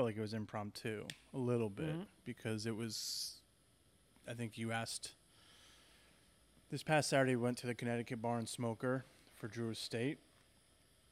[0.00, 1.04] felt like it was impromptu,
[1.34, 2.06] a little bit, Mhm.
[2.24, 3.42] because it was.
[4.26, 5.14] I think you asked.
[6.70, 9.04] This past Saturday, we went to the Connecticut Bar and Smoker
[9.34, 10.18] for Drew Estate.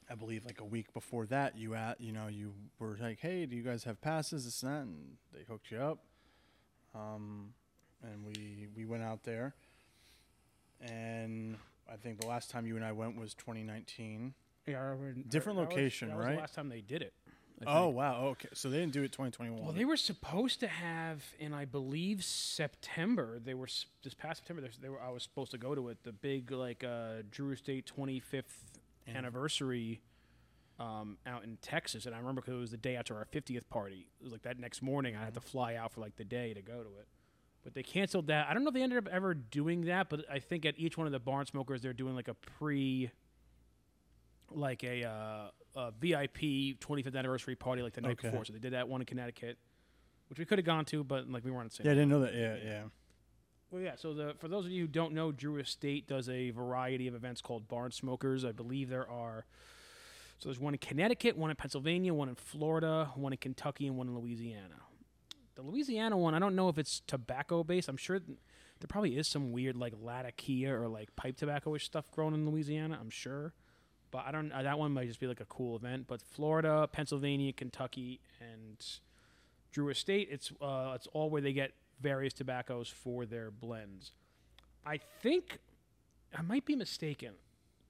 [0.09, 3.45] I believe like a week before that, you at you know you were like, hey,
[3.45, 4.45] do you guys have passes?
[4.45, 5.99] This and that, and they hooked you up.
[6.95, 7.53] Um,
[8.01, 9.53] and we we went out there,
[10.81, 14.33] and I think the last time you and I went was 2019.
[14.65, 14.95] Yeah,
[15.27, 16.33] Different that was- location, that was right?
[16.35, 17.13] the last time they did it.
[17.67, 19.61] Oh wow, okay, so they didn't do it 2021.
[19.63, 23.39] Well, they were supposed to have in, I believe, September.
[23.39, 24.61] They were s- this past September.
[24.61, 25.01] there's- They were.
[25.01, 26.03] I was supposed to go to it.
[26.03, 28.43] The big like uh, Drew Estate 25th
[29.07, 29.17] Yeah.
[29.17, 30.01] anniversary
[30.79, 33.67] um, out in Texas, and I remember because it was the day after our 50th
[33.69, 34.07] party.
[34.19, 35.15] It was like that next morning.
[35.17, 37.07] I had to fly out for like the day to go to it.
[37.61, 38.47] But they canceled that.
[38.47, 40.97] I don't know if they ended up ever doing that, but I think at each
[40.97, 43.11] one of the barn smokers, they're doing like a pre,
[44.51, 48.29] like a, uh, a VIP 25th anniversary party like the night Okay.
[48.29, 48.45] before.
[48.45, 49.57] So they did that one in Connecticut,
[50.29, 51.95] which we could have gone to, but like we weren't at the same Yeah, I
[51.95, 52.33] didn't know that.
[52.33, 52.83] Yeah, yeah.
[53.71, 53.95] well, yeah.
[53.95, 57.15] So the for those of you who don't know, Drew Estate does a variety of
[57.15, 58.43] events called Barn Smokers.
[58.45, 59.45] I believe there are.
[60.39, 63.97] So there's one in Connecticut, one in Pennsylvania, one in Florida, one in Kentucky, and
[63.97, 64.75] one in Louisiana.
[65.55, 67.89] The Louisiana one, I don't know if it's tobacco based.
[67.89, 68.37] I'm sure th-
[68.79, 72.97] there probably is some weird like Latakia or like pipe tobacco-ish stuff grown in Louisiana.
[73.01, 73.53] I'm sure,
[74.11, 74.51] but I don't.
[74.51, 76.05] Uh, that one might just be like a cool event.
[76.07, 78.83] But Florida, Pennsylvania, Kentucky, and
[79.71, 81.71] Drew Estate, it's uh, it's all where they get
[82.01, 84.11] various tobaccos for their blends.
[84.85, 85.59] I think
[86.37, 87.33] I might be mistaken.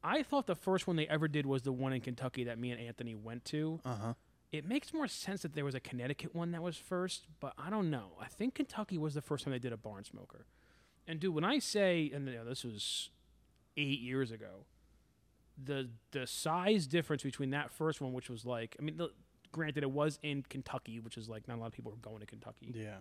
[0.04, 2.72] I thought the first one they ever did was the one in Kentucky that me
[2.72, 3.80] and Anthony went to.
[3.84, 4.14] Uh huh.
[4.52, 7.70] It makes more sense that there was a Connecticut one that was first, but I
[7.70, 8.14] don't know.
[8.20, 10.46] I think Kentucky was the first time they did a barn smoker.
[11.08, 13.10] And dude, when I say, and you know, this was
[13.78, 14.66] eight years ago,
[15.64, 19.10] the the size difference between that first one, which was like, I mean, the,
[19.52, 22.20] granted, it was in Kentucky, which is like not a lot of people were going
[22.20, 22.74] to Kentucky.
[22.76, 22.98] Yeah.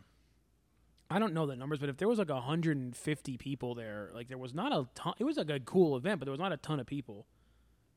[1.10, 4.36] I don't know the numbers, but if there was like 150 people there, like there
[4.36, 5.14] was not a ton.
[5.18, 7.26] It was like a cool event, but there was not a ton of people.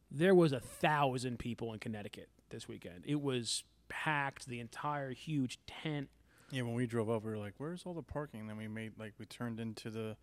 [0.10, 3.04] There was a thousand people in Connecticut this weekend.
[3.06, 4.48] It was packed.
[4.48, 6.10] The entire huge tent.
[6.52, 8.94] Yeah, when we drove up, we were like, "Where's all the parking?" then we made
[8.98, 10.16] like we turned into the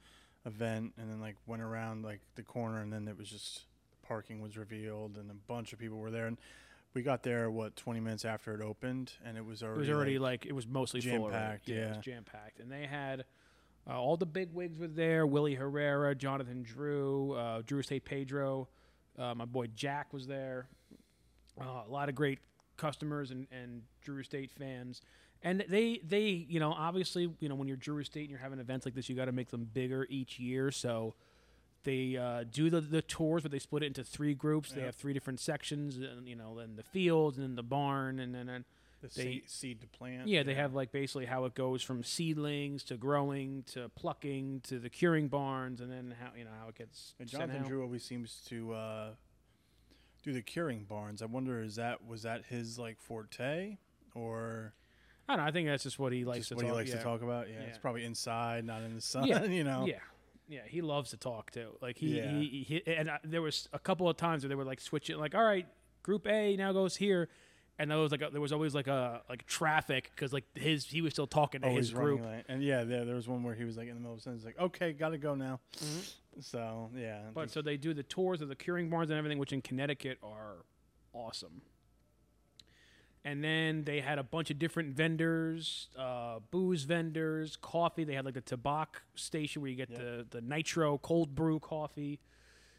[0.46, 3.66] event, and then like went around like the corner, and then it was just
[4.08, 6.26] parking was revealed, and a bunch of people were there.
[6.26, 6.38] And
[6.94, 9.90] we got there what 20 minutes after it opened, and it was already it was
[9.90, 11.88] already like, it was mostly jam-packed, it yeah.
[11.88, 13.24] was jam packed, and they had.
[13.90, 15.26] Uh, all the big wigs were there.
[15.26, 18.68] Willie Herrera, Jonathan Drew, uh, Drew Estate Pedro,
[19.18, 20.68] uh, my boy Jack was there.
[21.60, 22.38] Uh, a lot of great
[22.76, 25.02] customers and, and Drew Estate fans.
[25.42, 28.58] And they, they, you know, obviously, you know, when you're Drew Estate and you're having
[28.58, 30.70] events like this, you got to make them bigger each year.
[30.70, 31.14] So
[31.84, 34.70] they uh, do the, the tours, but they split it into three groups.
[34.70, 34.86] They Yep.
[34.86, 38.34] have three different sections, and you know, then the fields and then the barn, and
[38.34, 38.64] then, then
[39.00, 40.26] the they- seed, seed to plant.
[40.28, 44.78] yeah, they have like basically how it goes from seedlings to growing to plucking to
[44.78, 47.14] the curing barns, and then how you know how it gets.
[47.20, 47.68] And sent Jonathan out.
[47.68, 49.08] Drew always seems to uh,
[50.24, 51.22] do the curing barns.
[51.22, 53.78] I wonder is that was that his like forte
[54.14, 54.74] or
[55.28, 55.48] I don't know.
[55.48, 56.70] I think that's just what he likes just to what talk.
[56.70, 56.96] he likes yeah.
[56.96, 57.48] to talk about?
[57.48, 57.80] Yeah, it's Yeah.
[57.82, 59.26] probably inside, not in the sun.
[59.26, 59.84] Yeah, you know.
[59.86, 59.98] Yeah,
[60.48, 61.76] yeah, he loves to talk too.
[61.82, 62.30] Like he, Yeah.
[62.38, 65.18] he, he and I, there was a couple of times where they were like switching,
[65.18, 65.66] like, all right,
[66.02, 67.28] Group A now goes here,
[67.78, 70.86] and there was like a, there was always like a like traffic because like his
[70.86, 72.22] he was still talking to Always his group.
[72.24, 72.44] late.
[72.48, 74.22] And yeah, there, there was one where he was like in the middle of a
[74.22, 75.60] sentence, like, okay, gotta go now.
[76.40, 77.32] So yeah, Mm-hmm.
[77.34, 80.18] But so they do the tours of the curing barns and everything, which in Connecticut
[80.22, 80.64] are
[81.12, 81.62] awesome.
[83.24, 88.04] And then they had a bunch of different vendors, uh, booze vendors, coffee.
[88.04, 89.98] They had like the tobacco station where you get Yep.
[89.98, 92.20] the, the nitro cold brew coffee.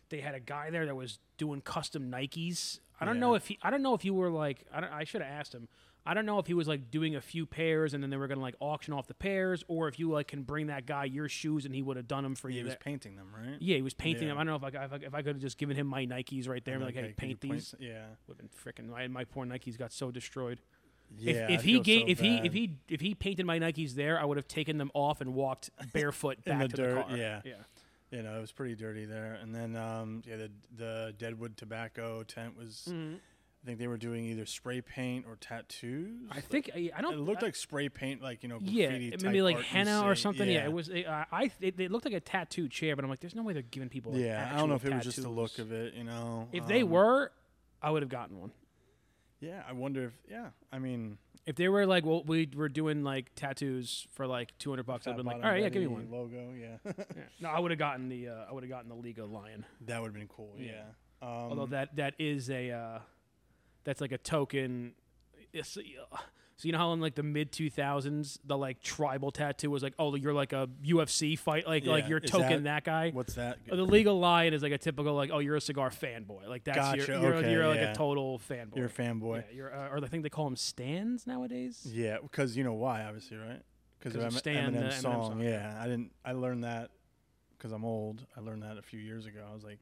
[0.10, 2.80] They had a guy there that was doing custom Nikes.
[3.00, 3.20] I don't Yeah.
[3.22, 3.60] know if he.
[3.62, 4.66] I don't know if you were like.
[4.74, 5.68] I, I should have asked him.
[6.10, 8.28] I don't know if he was like doing a few pairs and then they were
[8.28, 11.30] gonna like auction off the pairs, or if you like can bring that guy your
[11.30, 12.60] shoes and he would have done them for you.
[12.60, 13.58] He was painting them, right?
[13.60, 14.30] Yeah, he was painting Yeah.
[14.30, 14.38] them.
[14.40, 16.06] I don't know if I, if I, if I could have just given him my
[16.06, 17.74] Nikes right there, and like, like, hey, paint these.
[17.74, 18.06] s- Yeah.
[18.28, 18.90] Would have been freaking.
[18.90, 20.62] My, my poor Nikes got so destroyed.
[21.18, 21.46] Yeah.
[21.46, 24.20] if, if he gave, so if he, if he, if he painted my Nikes there,
[24.20, 27.02] I would have taken them off and walked barefoot In back the to dirt, the
[27.04, 27.18] car.
[27.18, 27.42] yeah.
[27.46, 27.54] yeah.
[28.12, 29.38] you know, it was pretty dirty there.
[29.42, 32.88] And then, um, yeah, the the Deadwood Tobacco tent was.
[32.90, 33.20] Mhm.
[33.62, 36.30] I think they were doing either spray paint or tattoos.
[36.32, 37.14] I think I, I don't.
[37.14, 40.16] it looked I- like spray paint, like you know, Yeah, it maybe like henna or
[40.16, 40.50] something.
[40.50, 40.90] Yeah, it was.
[40.90, 43.54] I, I it, it looked like a tattoo chair, but I'm like, there's no way
[43.54, 44.14] they're giving people.
[44.14, 46.06] Like, Yeah, I don't know if actual it was just the look of it, you
[46.06, 46.48] know.
[46.54, 47.32] If they um, were,
[47.82, 48.52] I would have gotten one.
[49.42, 53.04] yeah, I wonder if, yeah, I mean, If they were like, well, we were doing
[53.04, 56.10] like tattoos for like 200 bucks, I'd been like, all right, yeah, give me one.
[56.10, 56.54] logo.
[56.58, 56.92] Yeah, Yeah.
[57.42, 58.30] No, I would have gotten the.
[58.30, 59.66] Uh, I would have gotten the Liga Lion.
[59.82, 60.56] that would have been cool.
[60.58, 60.72] Yeah.
[61.22, 63.00] Yeah, um, Although that that is a uh,
[63.84, 64.94] that's like a token.
[65.64, 65.82] So
[66.68, 69.94] you know how in like the mid two thousands, the like tribal tattoo was like,
[69.98, 73.12] oh, you're like a UFC fight, like like Yeah, you're is token that- that, guy.
[73.12, 73.60] What's that?
[73.72, 76.50] Uh, The Liga Lion is like a typical like, oh, you're a cigar fanboy.
[76.50, 77.92] Like that's Gotcha, your, you're, okay, you're like yeah.
[77.92, 78.76] a total fanboy.
[78.76, 79.44] You're a fanboy.
[79.50, 81.88] Yeah, you're, uh, or I think they call them stands nowadays.
[81.90, 83.62] Yeah, because you know why, obviously, right?
[83.98, 85.32] Because of of Stan, the Eminem's Eminem song.
[85.32, 86.12] song, Yeah, I didn't.
[86.26, 86.92] I learned that
[87.58, 88.26] because I'm old.
[88.36, 89.40] I learned that a few years ago.
[89.50, 89.80] I was like,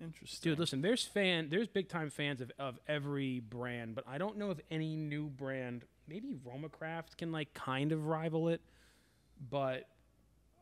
[0.00, 0.50] interesting.
[0.50, 4.36] Dude, listen, there's fan, there's big time fans of, of every brand, but I don't
[4.36, 8.60] know if any new brand, maybe Romacraft can like kind of rival it,
[9.50, 9.88] but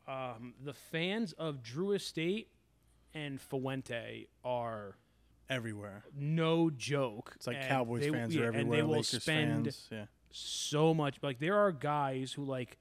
[0.09, 2.49] um, the fans of Drew Estate
[3.15, 4.97] and Fuente are
[5.51, 6.05] everywhere.
[6.19, 7.33] no joke.
[7.37, 8.63] It's like and Cowboys they- fans yeah, are everywhere.
[8.63, 9.89] and they will Lakers spend fans.
[9.91, 10.05] Yeah.
[10.31, 11.17] so much.
[11.23, 12.79] Like there are guys who like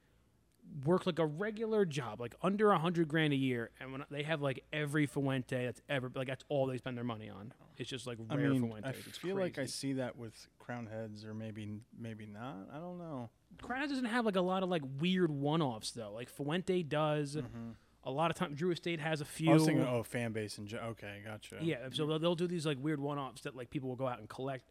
[0.86, 4.24] work like a regular job, like under a hundred grand a year, and when they
[4.24, 7.54] have like every Fuente that's ever like that's all they spend their money on.
[7.78, 8.86] It's just like I rare mean, Fuentes.
[8.86, 9.72] I It's feel like I crazy.
[9.72, 11.68] see that with Crowned Heads, or maybe
[12.00, 12.68] maybe not.
[12.74, 13.30] I don't know.
[13.62, 16.14] Crown doesn't have like a lot of like weird one-offs though.
[16.14, 17.36] Like Fuente does.
[17.36, 17.72] Mm-hmm.
[18.04, 19.52] A lot of times, Drew Estate has a few.
[19.52, 21.58] I was thinking, oh, fan base and okay, gotcha.
[21.62, 24.18] Yeah, so they'll, they'll do these like weird one-offs that like people will go out
[24.18, 24.64] and collect.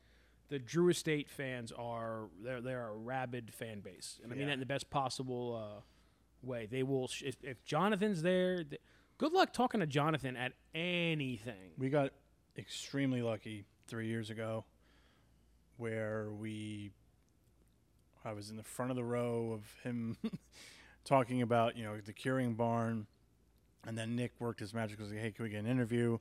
[0.51, 4.47] The Drew Estate fans are they're they're a rabid fan base, and I mean Yeah.
[4.49, 5.81] that in the best possible uh,
[6.43, 6.67] way.
[6.71, 8.65] They will sh- if, if Jonathan's there.
[8.65, 8.81] th-
[9.19, 11.71] good luck talking to Jonathan at anything.
[11.79, 12.11] We got
[12.59, 14.65] extremely lucky three years ago,
[15.77, 16.91] where we,
[18.25, 20.17] I was in the front of the row of him
[21.05, 23.07] talking about you know the curing barn,
[23.87, 24.99] and then Nick worked his magic.
[24.99, 26.19] Was like, hey, can we get an interview?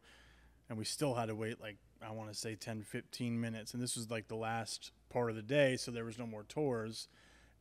[0.70, 3.82] And we still had to wait like I want to say 10, 15 minutes, and
[3.82, 7.08] this was like the last part of the day, so there was no more tours.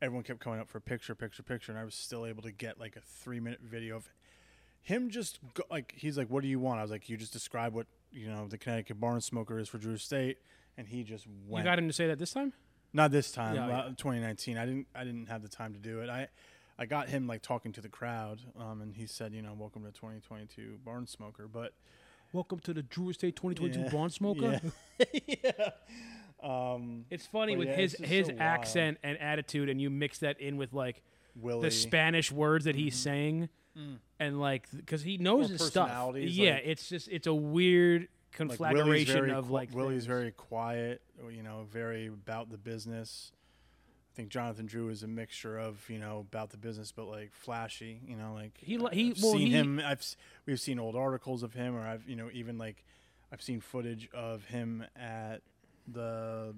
[0.01, 2.79] Everyone kept coming up for picture, picture, picture, and I was still able to get
[2.79, 4.09] like a three minute video of
[4.81, 7.33] him just go, like he's like, "What do you want?" I was like, "You just
[7.33, 10.39] describe what you know the Connecticut Barn Smoker is for Drew Estate,"
[10.77, 11.65] and he just went.
[11.65, 12.53] You got him to say that this time.
[12.93, 13.95] Not this time, Yeah, uh, yeah.
[13.99, 14.57] 2019.
[14.57, 14.87] I didn't.
[14.95, 16.09] I didn't have the time to do it.
[16.09, 16.29] I,
[16.79, 19.83] I got him like talking to the crowd, um, and he said, "You know, welcome
[19.85, 21.75] to 2022 Barn Smoker." But
[22.33, 23.89] Welcome to the Drew Estate 2022 Yeah.
[23.91, 24.61] Barn Smoker.
[24.99, 25.07] yeah,
[25.45, 25.71] yeah.
[26.43, 28.41] Um, It's funny with yeah, his his so wild.
[28.43, 31.03] accent and attitude, and you mix that in with like
[31.35, 31.63] Willie.
[31.63, 33.49] the Spanish words that he's saying,
[34.21, 35.89] and like because he knows his stuff.
[36.17, 40.07] Yeah, like- it's just it's a weird like conflagration very, of like Willie's things.
[40.07, 41.01] very quiet,
[41.33, 43.33] you know, very about the business.
[44.19, 47.31] I think Jonathan Drew is a mixture of you know about the business, but like
[47.33, 49.81] flashy, you know, like He I've he- well, seen he- him.
[49.85, 50.05] I've
[50.45, 52.85] we've seen old articles of him, or I've you know even like
[53.33, 55.43] I've seen footage of him at
[55.87, 56.53] the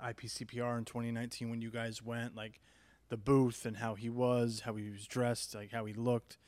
[0.00, 2.60] IPCPR in 2019 when you guys went, like
[3.08, 6.38] the booth and how he was, how he was dressed, like how he looked,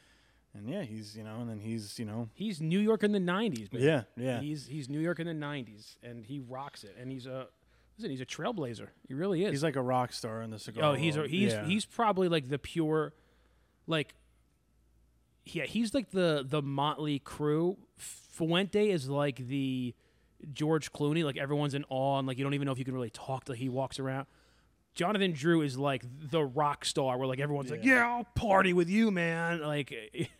[0.54, 3.18] and yeah, he's you know, and then he's you know, He's New York in the
[3.18, 3.70] '90s.
[3.70, 3.82] Baby.
[3.86, 4.38] yeah, yeah.
[4.38, 6.94] He's he's New York in the '90s, and he rocks it.
[6.96, 7.48] And he's a
[7.96, 8.10] listen.
[8.10, 8.88] He's a trailblazer.
[9.08, 9.50] He really is.
[9.50, 10.84] He's like a rock star in the cigar.
[10.84, 11.30] oh, he's a, world.
[11.30, 11.64] he's yeah.
[11.64, 13.14] he's probably like the pure,
[13.86, 14.14] like,
[15.44, 17.76] yeah, he's like the the Mötley Crüe.
[17.96, 19.94] Fuente is like the
[20.52, 21.24] George Clooney.
[21.24, 23.44] Like everyone's in awe, and like you don't even know if you can really talk
[23.44, 24.26] till he walks around.
[24.94, 27.94] Jonathan Drew is like the rock star, where like everyone's like, Yeah.
[27.94, 29.92] "Yeah, I'll party with you, man." Like,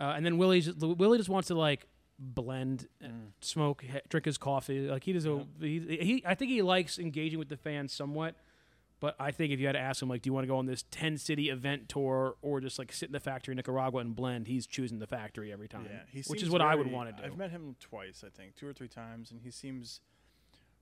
[0.00, 1.86] uh, and then Willie's Willie just wants to like
[2.22, 3.08] blend, uh,
[3.40, 4.88] smoke, he- drink his coffee.
[4.88, 6.22] Like he does a he, he.
[6.26, 8.36] I think he likes engaging with the fans somewhat.
[9.00, 10.56] But I think if you had to ask him, like, do you want to go
[10.58, 14.00] on this 10 city event tour or just like sit in the factory in Nicaragua
[14.00, 15.88] and blend, he's choosing the factory every time.
[15.90, 17.26] Yeah, he which is what I would want to do.
[17.28, 20.00] I've met him twice, I think, two or three times, and he seems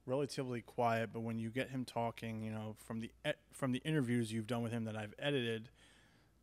[0.05, 1.11] relatively quiet.
[1.15, 4.47] But when you get him talking, you know, from the e- from the interviews you've
[4.47, 5.71] done with him that I've edited,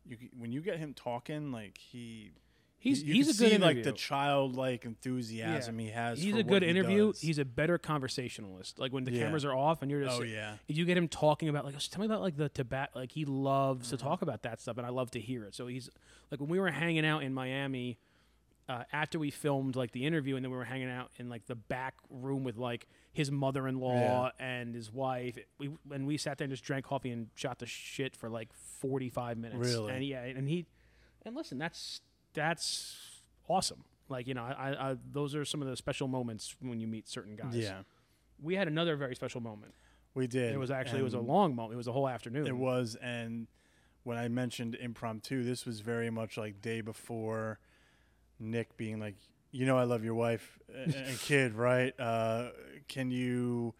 [0.04, 2.32] you when you get him talking, like he.
[2.80, 3.76] He's you he's a good see, interview.
[3.76, 6.22] like the childlike enthusiasm he has.
[6.22, 7.08] He's a good he interview.
[7.12, 7.20] does.
[7.20, 8.78] He's a better conversationalist.
[8.78, 9.24] Like when the Yeah.
[9.24, 11.80] cameras are off and you're just oh yeah, you get him talking about like "Oh,
[11.90, 13.96] tell me about like the tobacco like he loves Mm-hmm.
[13.96, 15.54] to talk about that stuff and I love to hear it.
[15.56, 15.90] So he's
[16.30, 17.98] like when we were hanging out in Miami
[18.68, 21.46] uh, after we filmed like the interview and then we were hanging out in like
[21.46, 26.44] the back room with like his mother-in-law and his wife we and we sat there
[26.44, 29.92] and just drank coffee and shot the shit for like 45 minutes Really?
[29.92, 30.66] and yeah and he
[31.24, 32.02] and listen that's
[32.34, 32.96] that's
[33.48, 36.86] awesome like you know I, I, those are some of the special moments when you
[36.86, 37.80] meet certain guys yeah,
[38.42, 39.74] we had another very special moment
[40.18, 40.52] we did.
[40.52, 41.74] it was actually it was a long moment.
[41.74, 42.46] It was a whole afternoon.
[42.46, 43.46] It was, and
[44.02, 47.58] when I mentioned impromptu, this was very much like day before
[48.38, 49.16] Nick being like,
[49.52, 51.98] you know, I love your wife and and kid, right?
[51.98, 52.50] Uh,
[52.88, 53.74] can you,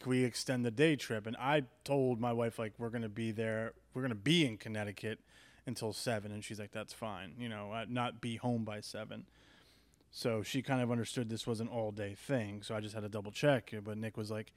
[0.00, 1.26] can we extend the day trip?
[1.26, 5.20] And I told my wife like we're gonna be there, we're gonna be in Connecticut
[5.66, 9.24] until seven, and she's like, that's fine, you know, uh, not be home by seven.
[10.10, 12.62] So she kind of understood this was an all day thing.
[12.62, 13.72] So I just had to double check.
[13.82, 14.52] But Nick was like,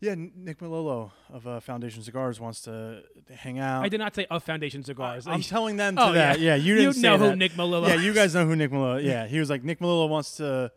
[0.00, 3.02] "Yeah, Nick Melillo of uh, Foundation Cigars wants to
[3.34, 5.26] hang out." I did not say of Foundation Cigars.
[5.26, 6.40] I'm telling them to Oh, that.
[6.40, 6.56] yeah.
[6.56, 7.36] Yeah, you You didn't say know who.
[7.36, 9.02] Nick Melillo Yeah, you guys know who Nick Melillo.
[9.02, 10.70] Yeah, he was like Nick Melillo wants to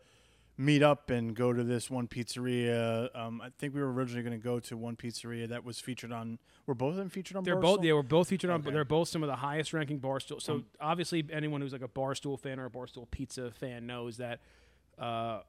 [0.56, 3.08] meet up and go to this one pizzeria.
[3.16, 6.12] Um, I think we were originally going to go to one pizzeria that was featured
[6.12, 6.38] on.
[6.66, 7.44] Were both of them featured on?
[7.44, 7.62] They're Barstool?
[7.62, 7.82] both.
[7.82, 8.60] They were both featured on.
[8.60, 8.70] Okay.
[8.70, 10.40] They're both some of the highest ranking barstool.
[10.40, 14.18] So Um, obviously, anyone who's like a barstool fan or a barstool pizza fan knows
[14.18, 14.40] that
[14.98, 15.40] uh,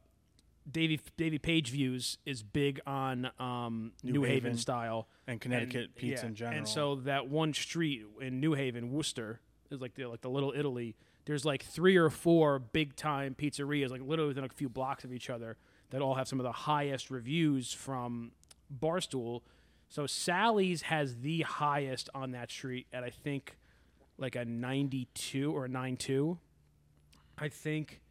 [0.69, 4.43] Davy Davy Page Views is big on um, New New, Haven.
[4.43, 4.57] Haven.
[4.57, 6.57] style and Connecticut and, pizza yeah, in general.
[6.57, 10.53] And so that one street in New Haven, Wooster, is like the like the Little
[10.55, 10.95] Italy.
[11.25, 15.11] There's like three or four big time pizzerias, like literally within a few blocks of
[15.11, 15.57] each other,
[15.89, 18.31] that all have some of the highest reviews from
[18.79, 19.41] Barstool.
[19.89, 23.57] So Sally's has the highest on that street at I think
[24.17, 26.37] like a 92 or a 92.
[27.37, 28.01] I think.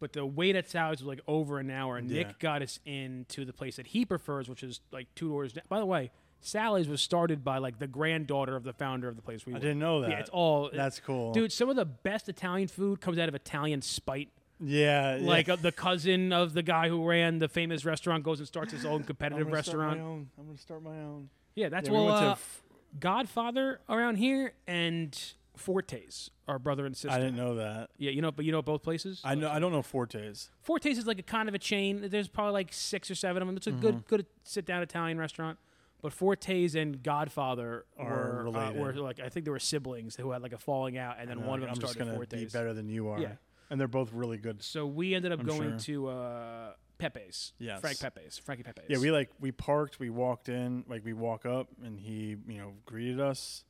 [0.00, 1.96] But the wait at Sally's was like over an hour.
[1.96, 2.24] And Yeah.
[2.24, 5.64] Nick got us into the place that he prefers, which is like two doors down.
[5.68, 6.10] By the way,
[6.46, 9.58] Sally's was started by like the granddaughter of the founder of the place we I
[9.58, 10.10] didn't know that.
[10.10, 11.50] Yeah, it's all That's cool, dude.
[11.52, 14.28] Some of the best Italian food comes out of Italian spite.
[14.60, 15.26] Yeah, yeah.
[15.28, 18.72] Like uh, the cousin of the guy who ran the famous restaurant goes and starts
[18.72, 20.00] his own competitive I'm competitive gonna start my restaurant.
[20.08, 20.30] own.
[20.38, 21.28] I'm gonna start my own.
[21.54, 22.62] Yeah, that's Yeah, we well, went to uh, f-
[23.00, 25.18] Godfather around here and
[25.56, 27.10] Fortes, our brother and sister.
[27.16, 27.90] I didn't know that.
[27.96, 29.20] Yeah, you know, but you know both places.
[29.24, 29.48] I know.
[29.50, 30.50] I don't know Fortes.
[30.60, 32.06] Fortes is like a kind of a chain.
[32.10, 33.56] There's probably like six or seven of them.
[33.56, 33.80] It's a Mm-hmm.
[33.80, 35.58] good, good sit down Italian restaurant.
[36.04, 38.78] But Fortes and Godfather Are were, uh, related.
[38.78, 41.46] were like I think they were siblings who had like a falling out, and then
[41.46, 42.52] one of them I'm just started gonna Fortes.
[42.52, 43.18] be better than you are.
[43.18, 43.28] Yeah.
[43.70, 44.62] and they're both really good.
[44.62, 46.08] So we ended up I'm going sure.
[46.08, 47.54] to uh, Pepe's.
[47.58, 47.80] Yes.
[47.80, 48.36] Frank Pepe's.
[48.36, 48.84] Frankie Pepe's.
[48.90, 52.58] Yeah, we like we parked, we walked in, like we walk up, and he, you
[52.58, 53.64] know, greeted us,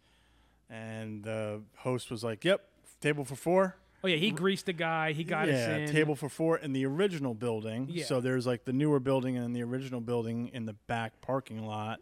[0.69, 2.69] and the host was like, "Yep,
[3.00, 3.76] table for four.
[4.03, 5.12] Oh yeah, he greased the guy.
[5.12, 5.93] He got us yeah, in.
[5.93, 7.87] table for four in the original building.
[7.88, 8.07] Yeah.
[8.07, 11.64] So there's like the newer building and then the original building in the back parking
[11.64, 12.00] lot.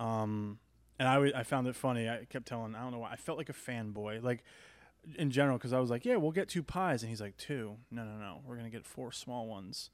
[0.00, 0.58] Um,
[0.98, 2.08] and I I found it funny.
[2.08, 4.42] I kept telling, I don't know why, I felt like a fanboy, like
[5.16, 7.76] in general, because I was like, yeah, we'll get two pies, and he's like, two.
[7.90, 9.90] No, no, no, we're gonna get four small ones,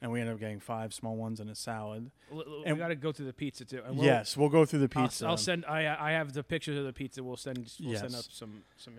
[0.00, 2.10] and we ended up getting five small ones and a salad.
[2.32, 3.82] L- l- we and- got to go through the pizza too.
[3.84, 5.26] And we'll- yes, we'll go through the I'll, pizza.
[5.26, 5.64] I'll send.
[5.66, 7.22] I I have the pictures of the pizza.
[7.24, 7.58] We'll send.
[7.80, 8.26] We'll send Yes.
[8.26, 8.94] up some some.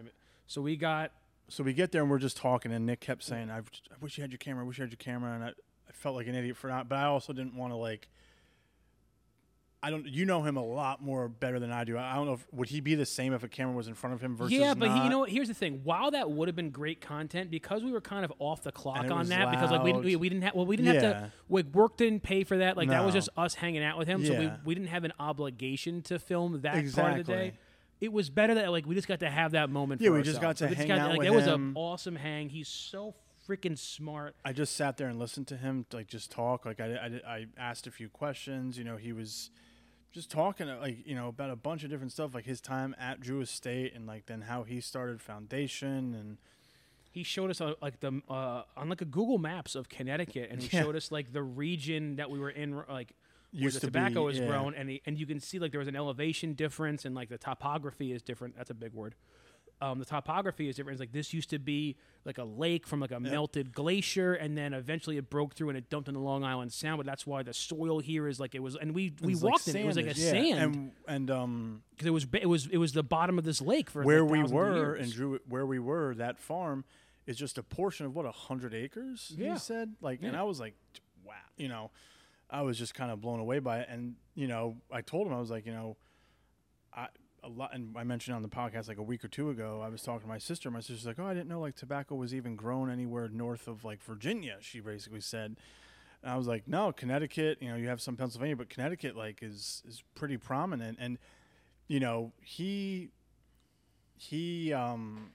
[0.47, 1.11] So we got.
[1.47, 3.61] so we get there and we're just talking, and Nick kept saying, I, I
[4.01, 4.63] wish you had your camera.
[4.63, 6.89] I wish you had your camera, and I, I felt like an idiot for not.
[6.89, 8.07] But I also didn't want to like.
[9.85, 10.07] I don't.
[10.07, 11.95] You know him a lot more better than I do.
[11.95, 12.33] I don't know.
[12.33, 14.51] if Would he be the same if a camera was in front of him versus
[14.51, 15.29] Yeah, but he, you know what?
[15.29, 15.81] Here's the thing.
[15.83, 19.11] While that would have been great content, because we were kind of off the clock
[19.11, 21.67] on that, because like we, we, we didn't have well we didn't have to like
[21.67, 22.77] work didn't pay for that.
[22.77, 25.13] Like that was just us hanging out with him, so we, we didn't have an
[25.19, 27.53] obligation to film that part of the day.
[28.01, 30.01] It was better that like we just got to have that moment.
[30.01, 32.15] Yeah, we just got to We hang got out like, with It was an awesome
[32.15, 32.49] hang.
[32.49, 33.13] He's so
[33.47, 34.35] freaking smart.
[34.43, 36.65] I just sat there and listened to him like just talk.
[36.65, 38.77] Like I, I, I asked a few questions.
[38.77, 39.49] You know, he was
[40.15, 42.95] just talking uh, like you know about a bunch of different stuff, like his time
[42.97, 46.37] at Drew Estate and like then how he started Foundation and
[47.11, 50.61] he showed us uh, like the uh, on like a Google Maps of Connecticut, and
[50.61, 50.83] he Yeah.
[50.83, 53.13] showed us like the region that we were in, like
[53.51, 54.47] where Used the to tobacco be, was yeah.
[54.47, 57.29] grown, and he, and you can see like there was an elevation difference, and like
[57.29, 58.57] the topography is different.
[58.57, 59.15] That's a big word.
[59.85, 60.95] Um, the topography is different.
[60.95, 64.57] It's like this used to be like a lake from like a melted glacier, and
[64.57, 66.97] then eventually it broke through and it dumped into Long Island Sound.
[66.97, 69.51] But that's why the soil here is like it was, and we we It's like
[69.51, 69.81] walked in it.
[69.83, 70.31] It was like a yeah.
[70.31, 73.61] sand and and um because it was it was it was the bottom of this
[73.61, 76.83] lake for where like, we were and Drew where we were that farm
[77.27, 79.53] is just a portion of what a hundred acres Yeah.
[79.53, 80.73] he said like and I was like
[81.25, 81.91] wow you know
[82.49, 85.33] I was just kind of blown away by it and you know I told him
[85.33, 85.97] I was like you know
[87.45, 89.89] a lot and I mentioned on the podcast like a week or two ago I
[89.89, 92.33] was talking to my sister my sister's like oh I didn't know like tobacco was
[92.33, 95.55] even grown anywhere north of like Virginia she basically said.
[96.23, 99.43] And I was like no Connecticut you know you have some Pennsylvania but Connecticut like
[99.43, 100.97] is is pretty prominent.
[100.99, 101.19] And
[101.87, 103.09] you know he
[104.17, 105.31] he um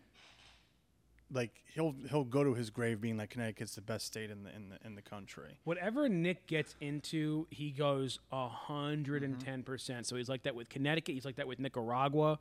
[1.33, 4.55] like he'll he'll go to his grave being like Connecticut's the best state in the
[4.55, 5.59] in the in the country.
[5.65, 10.07] Whatever Nick gets into, he goes a hundred and ten percent.
[10.07, 11.15] So he's like that with Connecticut.
[11.15, 12.39] He's like that with Nicaragua.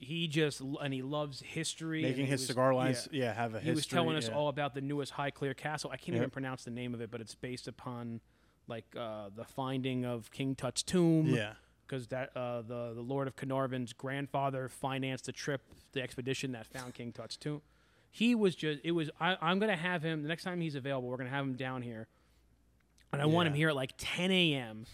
[0.00, 2.02] He just and he loves history.
[2.02, 3.24] Making he his was- cigar lines, yeah.
[3.24, 3.70] yeah, have a history.
[3.70, 4.34] He was telling us yeah.
[4.34, 5.90] all about the newest Highclere Castle.
[5.92, 6.16] I can't Yep.
[6.16, 8.20] even pronounce the name of it, but it's based upon
[8.68, 11.26] like uh, the finding of King Tut's tomb.
[11.26, 11.54] Yeah,
[11.86, 16.66] because that uh, the the Lord of Carnarvon's grandfather financed the trip, the expedition that
[16.66, 17.62] found King Tut's tomb.
[18.10, 19.10] He was just it was.
[19.20, 21.08] I, I'm gonna have him the next time he's available.
[21.08, 22.08] We're gonna have him down here,
[23.12, 24.86] and I want him here at like 10 a.m.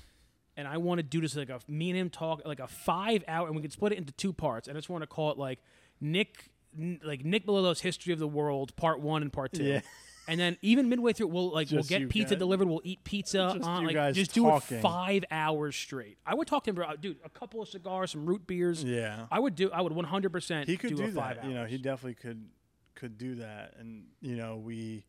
[0.57, 3.25] And I want to do this like a me and him talk like a five
[3.27, 4.69] hour, and we can split it into two parts.
[4.69, 5.59] And I just want to call it like
[6.01, 9.65] Nick, n- like Nick Melillo's History of the World, Part One and Part Two.
[9.65, 9.81] Yeah.
[10.27, 12.39] And then even midway through, we'll like we'll get pizza guys.
[12.39, 12.69] delivered.
[12.69, 14.79] We'll eat pizza Just on like just do talking.
[14.79, 16.19] it five hours straight.
[16.25, 18.83] I would talk to him about uh, dude a couple of cigars, some root beers.
[18.83, 19.27] Yeah.
[19.31, 19.71] I would do.
[19.71, 20.31] I would 100.
[20.33, 21.45] percent he could do, do, a five that.
[21.45, 22.47] You know, he definitely could
[22.95, 23.75] could do that.
[23.79, 25.05] And you know, we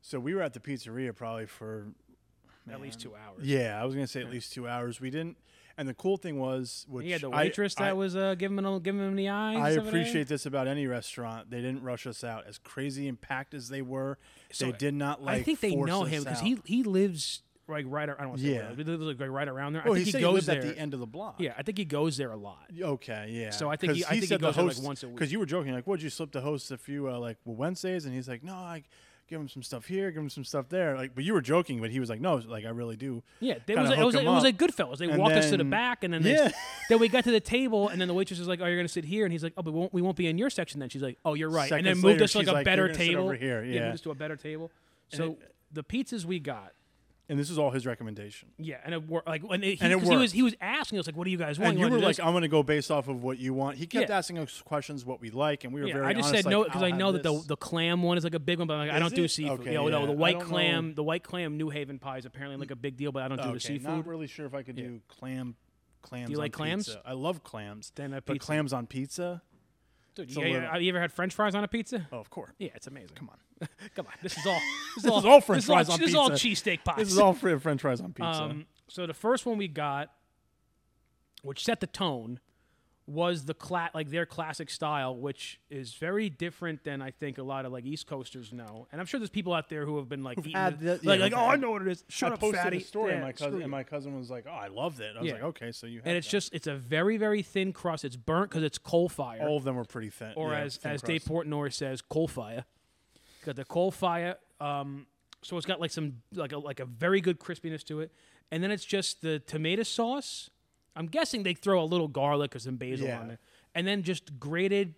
[0.00, 1.88] so we were at the pizzeria probably for
[2.70, 3.46] at least two hours.
[3.46, 5.00] yeah, I was gonna say at least two hours.
[5.00, 5.36] We didn't.
[5.76, 8.58] And the cool thing was, which He had the waitress I, that was uh, giving
[8.58, 9.78] him giving him the eyes.
[9.78, 11.50] I appreciate this about any restaurant.
[11.50, 12.46] They didn't rush us out.
[12.48, 14.18] As crazy and packed as they were,
[14.50, 15.40] So, they did not like.
[15.40, 18.08] I think they know him because he he lives like right.
[18.08, 18.74] I don't want to say Yeah.
[18.74, 19.82] he like right around there.
[19.86, 21.06] Oh, I he think said he he goes lived there at the end of the
[21.06, 21.36] block.
[21.38, 22.66] Yeah, I think he goes there a lot.
[22.80, 23.50] Okay, yeah.
[23.50, 25.06] So I think he- I think he said the goes there, like, host- once a
[25.08, 25.16] week.
[25.16, 27.56] Because you were joking, like, "Would you slip the host a few uh, like well,
[27.56, 28.82] Wednesdays?" And he's like, "No, I
[29.28, 31.80] give him some stuff here, give him some stuff there." Like, but you were joking,
[31.80, 34.14] but he was like, "No, like I really do." Yeah, Kinda was a, it was
[34.14, 34.96] him it was like Goodfellas.
[34.98, 36.50] They And walked us to the back, and then they, Yeah.
[36.88, 38.88] then we got to the table, and then the waitress was like, "Oh, you're gonna
[38.88, 40.80] sit here," and he's like, "Oh, but we won't, we won't be in your section
[40.80, 42.64] then." She's like, "Oh, you're right," and then moved later, us to like a like,
[42.64, 43.24] better "You're gonna sit table.
[43.24, 43.80] over here, yeah.
[43.84, 44.70] moved us to a better table.
[45.10, 45.36] So
[45.72, 46.72] the pizzas we got,
[47.30, 48.48] And this is all his recommendation.
[48.56, 49.28] yeah, and it worked.
[49.28, 50.32] like when it, he, And it 'cause he was worked.
[50.32, 52.16] he was asking us like, "What do you guys want?" And you wanna were like,
[52.16, 52.24] this?
[52.24, 54.16] "I'm going to go based off of what you want." He kept Yeah.
[54.16, 56.06] asking us questions what we like, and we were Yeah, very.
[56.06, 58.16] I just honest, said no because "I'll I know that the this." the clam one
[58.16, 59.60] is like a big one, but like, I don't do seafood.
[59.60, 60.06] Okay, you know, yeah.
[60.06, 60.94] the white clam, know.
[60.94, 62.72] the white clam New Haven pie is apparently like mm.
[62.72, 63.90] a big deal, but I don't do okay, the seafood.
[63.90, 65.56] Not really sure if I could do clam.
[66.00, 66.26] Clams.
[66.28, 66.86] Do you like clams?
[66.86, 67.02] pizza.
[67.04, 67.92] I love clams.
[67.94, 69.42] Then a but clams on pizza?
[70.26, 72.06] Dude, you, little- have you ever had French fries on a pizza?
[72.12, 72.52] Oh, of course.
[72.58, 73.16] Yeah, it's amazing.
[73.16, 73.68] Come on.
[73.94, 74.52] Come on, this is all.
[74.54, 76.04] This This is all all French this is all- fries on pizza.
[76.04, 76.96] This is all cheesesteak pies.
[76.98, 78.42] This is all French fries on pizza.
[78.42, 80.10] Um, so the first one we got,
[81.42, 82.40] which set the tone,
[83.08, 87.42] was the cla- like their classic style, which is very different than I think a
[87.42, 88.86] lot of like East Coasters know.
[88.92, 91.06] And I'm sure there's people out there who have been like eating had this- the-
[91.06, 92.04] yeah, like, like oh I know what it is.
[92.08, 92.76] Shut I up, posted fatty.
[92.76, 95.16] a story, Yeah, and my cousin and my cousin was like, "Oh, I loved it."
[95.16, 95.32] I was Yeah.
[95.34, 98.04] like, "Okay, so you." Have and it's that." just it's a very very thin crust.
[98.04, 99.40] It's burnt because it's coal fire.
[99.40, 100.34] all of them were pretty thin.
[100.36, 101.48] or yeah, as thin as Dave crust.
[101.48, 102.64] Portnoy says, coal fire.
[103.44, 104.36] Got the coal fire.
[104.60, 105.06] Um,
[105.42, 108.12] so it's got like some like a like a very good crispiness to it,
[108.50, 110.50] and then it's just the tomato sauce.
[110.98, 113.20] I'm guessing they throw a little garlic or some basil Yeah.
[113.20, 113.38] on there,
[113.74, 114.94] and then just grated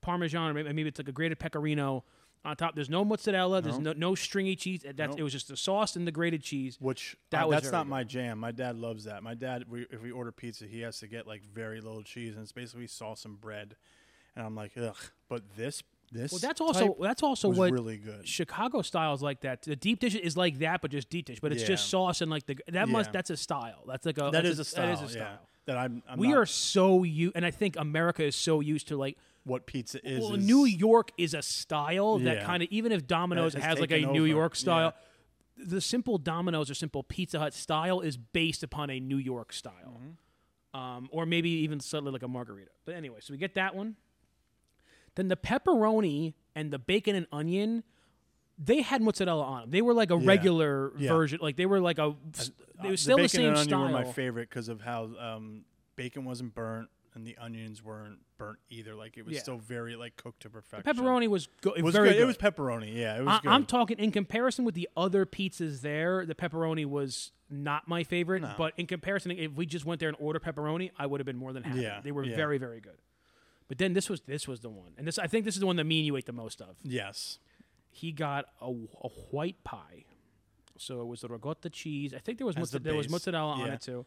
[0.00, 2.04] Parmesan, or maybe, maybe it's like a grated pecorino
[2.44, 2.74] on top.
[2.74, 3.60] There's no mozzarella.
[3.60, 4.82] There's no no stringy cheese.
[4.96, 5.16] Nope.
[5.18, 6.78] it was just the sauce and the grated cheese.
[6.80, 7.90] Which That uh, was that's not good.
[7.90, 8.38] my jam.
[8.38, 9.22] My dad loves that.
[9.22, 12.34] My dad, we, if we order pizza, he has to get like very little cheese,
[12.34, 13.76] and it's basically sauce and bread.
[14.36, 14.96] And I'm like, ugh.
[15.28, 16.32] But this, this.
[16.32, 18.26] Well, that's also that's also what really good.
[18.26, 19.62] Chicago style is like that.
[19.62, 21.40] The deep dish is like that, but just deep dish.
[21.40, 23.82] But it's just sauce and like the that must that's a style.
[23.86, 24.96] That's like a that's is a style.
[24.96, 25.36] That is a Yeah.
[25.66, 26.02] That I'm.
[26.08, 29.16] I'm we not- are so used, and I think America is so used to like.
[29.44, 30.20] what pizza is.
[30.20, 33.90] Well, is- New York is a style that kind of even if Domino's has like
[33.90, 34.24] a taken New.
[34.24, 34.94] York style,
[35.58, 35.64] Yeah.
[35.66, 40.00] the simple Domino's or simple Pizza Hut style is based upon a New York style,
[40.00, 40.80] Mm-hmm.
[40.80, 42.70] um, or maybe even slightly like a margarita.
[42.84, 43.96] But anyway, so we get that one.
[45.16, 47.82] Then the pepperoni and the bacon and onion,
[48.58, 49.70] they had mozzarella on them.
[49.70, 50.26] They were like a Yeah.
[50.28, 51.08] regular Yeah.
[51.10, 51.38] version.
[51.42, 52.14] Like they were like a.
[52.82, 53.82] They Uh, were still the, bacon same and onion style.
[53.82, 55.64] were my favorite because of how um,
[55.96, 58.94] bacon wasn't burnt and the onions weren't burnt either.
[58.94, 59.40] Like it was Yeah.
[59.42, 60.94] still very like cooked to perfection.
[60.94, 62.14] The Pepperoni was, go- it was very good.
[62.16, 62.22] good.
[62.22, 62.94] It was pepperoni.
[62.96, 63.48] Yeah, it was I, good.
[63.52, 66.24] I'm talking in comparison with the other pizzas there.
[66.24, 68.54] The pepperoni was not my favorite, No.
[68.56, 71.36] but in comparison, if we just went there and ordered pepperoni, I would have been
[71.36, 71.80] more than happy.
[71.82, 72.96] Yeah, they were very, very good.
[73.70, 75.66] But then this was this was the one, and this I think this is the
[75.66, 76.74] one that me and you ate the most of.
[76.82, 77.38] yes.
[77.92, 80.04] He got a, a white pie,
[80.76, 82.12] so it was the ricotta cheese.
[82.14, 84.06] I think there was As the there was mozzarella on it too,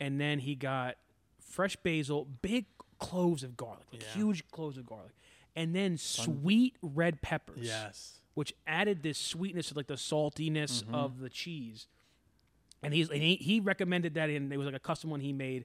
[0.00, 0.96] and then he got
[1.38, 2.64] fresh basil, big
[2.98, 4.08] cloves of garlic, like Yeah.
[4.14, 5.12] huge cloves of garlic,
[5.54, 8.20] and then sweet red peppers Yes.
[8.34, 10.94] which added this sweetness to like the saltiness Mm-hmm.
[10.94, 11.88] of the cheese.
[12.82, 15.32] And he's and he, he recommended that and it was like a custom one he
[15.32, 15.64] made.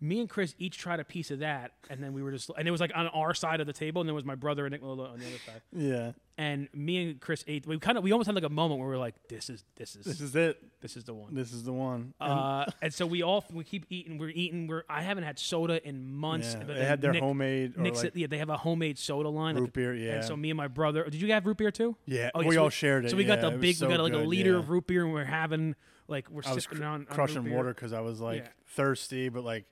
[0.00, 2.68] Me and Chris each tried a piece of that, and then we were just and
[2.68, 4.72] it was like on our side of the table, and there was my brother and
[4.72, 5.62] Nick Melillo on the other side.
[5.72, 6.12] Yeah.
[6.36, 7.64] And me and Chris ate.
[7.66, 9.62] We kind of we almost had like a moment where we are like, "This is
[9.76, 10.60] this is This is it.
[10.82, 12.12] this is the one." This is the one.
[12.20, 14.18] Uh, and so we all we keep eating.
[14.18, 14.66] We're eating.
[14.66, 16.54] We're I haven't had soda in months.
[16.58, 18.56] yeah, but they had their Nick, homemade or Nick said- like yeah, they have a
[18.58, 19.56] homemade soda line.
[19.56, 19.94] root beer.
[19.94, 20.16] Yeah.
[20.16, 21.96] and so me and my brother, did you have root beer too?
[22.04, 22.30] yeah.
[22.34, 23.10] Oh, we so all shared it.
[23.10, 24.58] So we got the big, so we got like a liter yeah.
[24.58, 25.76] of root beer, and we're having
[26.08, 28.48] like we're I was sipping cr- on, on crushing water because I was like Yeah.
[28.66, 29.64] thirsty, but like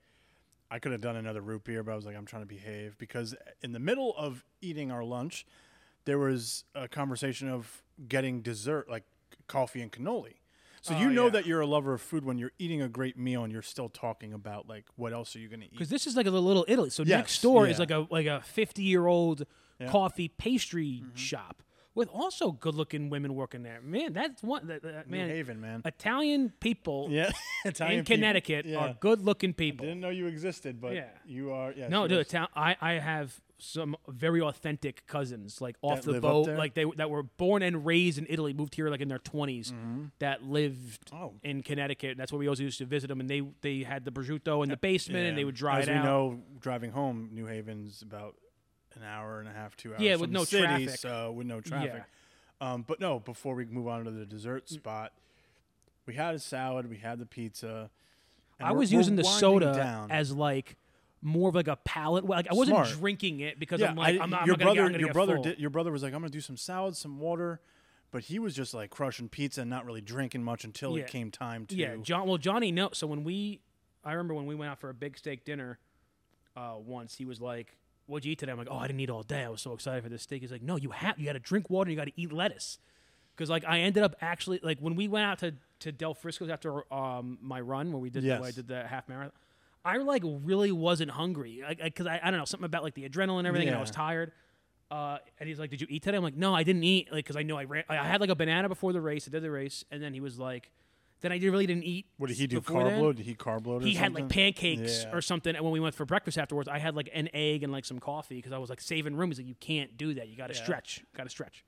[0.73, 2.97] I could have done another root beer, but I was like, I'm trying to behave
[2.97, 5.45] because in the middle of eating our lunch,
[6.07, 9.05] there was a conversation of getting dessert like
[9.49, 10.37] coffee and cannoli.
[10.81, 11.31] So Oh, you know yeah.
[11.33, 13.89] that you're a lover of food when you're eating a great meal and you're still
[13.91, 15.73] talking about like what else are you going to eat?
[15.73, 16.89] because this is like a little Italy.
[16.91, 19.41] So Yes, next door is like a like a fifty year old
[19.79, 19.87] Yeah.
[19.87, 19.93] Mm-hmm.
[19.93, 21.63] coffee pastry shop
[21.95, 23.81] with also good looking women working there.
[23.83, 25.19] Man, that's one that, that- New.
[25.27, 25.83] Haven, man.
[25.85, 27.31] Italian people yeah,
[27.65, 28.17] Italian in people.
[28.17, 28.79] Connecticut Yeah.
[28.79, 29.87] are good looking people.
[29.87, 31.09] Didn't know you existed, but Yeah.
[31.27, 31.73] you are.
[31.73, 36.21] Yeah, No, dude, Ital- I I have some very authentic cousins, like off That the
[36.21, 39.21] boat, like they that were born and raised in Italy, moved here like in their
[39.21, 40.07] 20s, mm-hmm.
[40.19, 41.35] that lived Oh.
[41.45, 42.17] in Connecticut.
[42.19, 44.69] That's where we always used to visit them, and they they had the prosciutto in
[44.71, 46.05] the basement, and they would dry As we out.
[46.05, 48.35] know, driving home, New Haven's about
[48.97, 50.01] an hour and a half, two hours.
[50.03, 50.91] Yeah, with no city, traffic.
[50.91, 52.05] So with no traffic.
[52.61, 54.75] Um, but no, before we move on to the dessert Mm.
[54.75, 55.13] spot,
[56.07, 57.91] we had a salad, we had the pizza.
[58.61, 60.11] I was using the soda down.
[60.13, 60.77] as like
[61.21, 62.25] more of like a palate.
[62.25, 62.89] Like I wasn't Smart.
[63.01, 64.47] drinking it because yeah, I'm like I- I'm not.
[64.47, 66.31] your I'm not get- brother, gonna your brother, did, your brother was like, "I'm gonna
[66.31, 67.61] do some salad, some water,"
[68.13, 71.05] but he was just like crushing pizza and not really drinking much until Yeah.
[71.05, 71.77] it came time to.
[71.77, 72.27] Yeah, John.
[72.29, 72.91] Well, Johnny, no.
[72.93, 73.61] So when we,
[74.05, 75.79] I remember when we went out for a big steak dinner,
[76.57, 79.11] uh, once he was like, "What'd you eat today?" I'm like, "Oh, I didn't eat
[79.11, 79.43] all day.
[79.43, 81.19] I was so excited for this steak." He's like, "No, you have.
[81.19, 81.91] You got to drink water.
[81.91, 82.79] You got to eat lettuce."
[83.35, 86.51] Because like I ended up actually like when we went out to to Del Frisco's
[86.51, 88.41] after um my run where we did Yes.
[88.41, 89.33] where I did the half marathon.
[89.85, 93.41] I like really wasn't hungry because I, I, don't know something about like the adrenaline
[93.41, 94.31] and everything and I was tired.
[94.93, 97.25] Uh, and he's like, "Did you eat today?" I'm like, "No, I didn't eat." Like,
[97.25, 97.85] because I know I ran.
[97.89, 99.27] I had like a banana before the race.
[99.27, 100.71] I did the race, and then he was like,
[101.23, 102.61] "Then I really didn't eat." What did he do?
[102.61, 103.01] Carb then.
[103.03, 103.17] load?
[103.17, 103.83] Did he carb load?
[103.83, 105.15] He had like pancakes Yeah.
[105.17, 105.57] or something.
[105.57, 107.99] And when we went for breakfast afterwards, I had like an egg and like some
[107.99, 109.31] coffee because I was like saving room.
[109.31, 110.29] He's like, "You can't do that.
[110.29, 110.63] You got to Yeah.
[110.63, 111.03] stretch.
[111.17, 111.65] Got to stretch."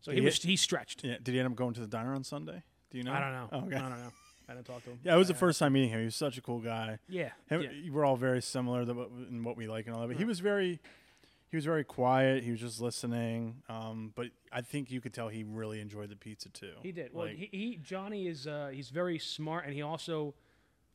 [0.00, 1.02] So Did he was he stretched.
[1.04, 1.16] Yeah.
[1.22, 2.62] Did he end up going to the diner on Sunday?
[2.90, 3.12] Do you know?
[3.12, 3.48] I don't know.
[3.52, 3.76] Oh, okay.
[3.76, 4.12] I don't know.
[4.50, 4.98] I didn't talk to him.
[5.04, 5.98] Yeah, it was the first time meeting him.
[5.98, 6.98] He was such a cool guy.
[7.08, 7.32] Yeah.
[7.50, 7.90] Him, yeah.
[7.92, 10.08] We're all very similar in what we like and all that.
[10.08, 10.80] But he was very,
[11.50, 12.44] he was very quiet.
[12.44, 13.62] He was just listening.
[13.68, 16.72] Um, but I think you could tell he really enjoyed the pizza too.
[16.82, 17.12] He did.
[17.12, 20.34] Well, Like, he, he Johnny is uh, he's very smart, and he also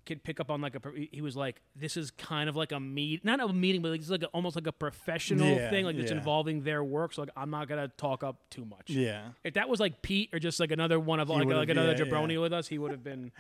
[0.06, 0.82] could pick up on like a.
[1.12, 4.02] he- was like, this is kind of like a meet, not a meeting, but like,
[4.02, 6.18] it's like a, almost like a professional Yeah, thing, like it's yeah.
[6.18, 7.14] involving their work.
[7.14, 8.90] So like, I'm not gonna talk up too much.
[8.90, 9.30] yeah.
[9.46, 11.98] If that was like Pete or just like another one of like, like another yeah,
[12.04, 13.32] jabroni with us, he would have been.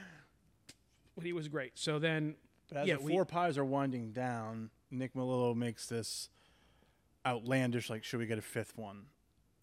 [1.16, 1.74] But he was great.
[1.76, 2.36] So then,
[2.70, 6.30] But as Yeah, the we- four pies are winding down, Nick Melillo makes this
[7.26, 9.06] outlandish, like, should we get a fifth one?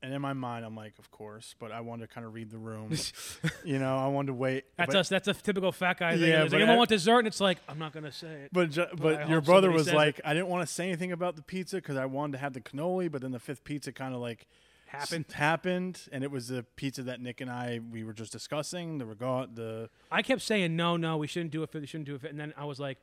[0.03, 2.51] And in my mind, I'm like, of course, but I wanted to kind of read
[2.51, 2.91] the room.
[3.65, 4.65] you know, I wanted to wait.
[4.79, 5.09] that's but, us.
[5.11, 6.27] That's a typical fat guy thing.
[6.27, 7.19] Yeah, It's but like, I- want dessert?
[7.19, 8.51] And it's like, I'm not gonna say it.
[8.51, 9.97] But ju- I but your brother was says it.
[9.97, 12.55] like, I didn't want to say anything about the pizza because I wanted to have
[12.55, 14.47] the cannoli, but then the fifth pizza kind of like
[14.91, 15.27] s- Happened.
[15.35, 18.97] happened, and it was the pizza that Nick and I we were just discussing.
[18.97, 21.69] The regard the I kept saying no, no, we shouldn't do it.
[21.71, 22.23] For, we shouldn't do it.
[22.23, 22.97] For, and then I was like,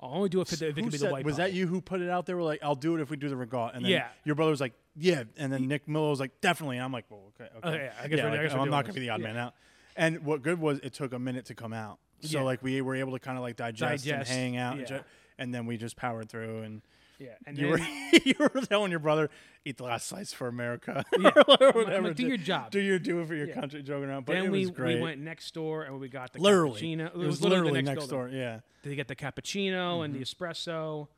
[0.00, 1.24] I'll only do it for the, if it can be said- the white.
[1.24, 1.44] was pie.
[1.44, 2.36] that you who put it out there?
[2.36, 3.74] We're like, I'll do it if we do the regat.
[3.76, 4.08] And then Yeah.
[4.24, 5.24] your brother was like, yeah.
[5.36, 6.76] And then Nick Melillo was like, definitely.
[6.78, 7.68] And I'm like, well, okay, okay.
[7.68, 9.26] Okay, yeah, I guess I like, I'm doing not gonna be the odd Yeah.
[9.26, 9.54] man out.
[9.96, 11.98] And what good was it took a minute to come out.
[12.22, 12.44] So Yeah.
[12.44, 15.00] like we were able to kind of like digest, Digest, and hang out, and, ju-
[15.38, 16.62] and then we just powered through.
[16.62, 16.82] And
[17.20, 19.28] Yeah, and you then, were you were telling your brother,
[19.64, 21.04] eat the last slice for America.
[21.20, 21.30] Yeah.
[21.36, 22.08] or I'm whatever.
[22.08, 22.70] like, do your job.
[22.70, 23.54] Do your do it for your Yeah.
[23.60, 24.24] country, joking around.
[24.24, 24.96] But then it we, was great.
[24.96, 26.80] we went next door and we got the literally.
[26.80, 27.06] cappuccino.
[27.08, 28.16] It was literally next building.
[28.16, 28.28] door.
[28.30, 28.60] Yeah.
[28.82, 30.20] Did get the cappuccino and Mm-hmm.
[30.22, 31.08] the espresso,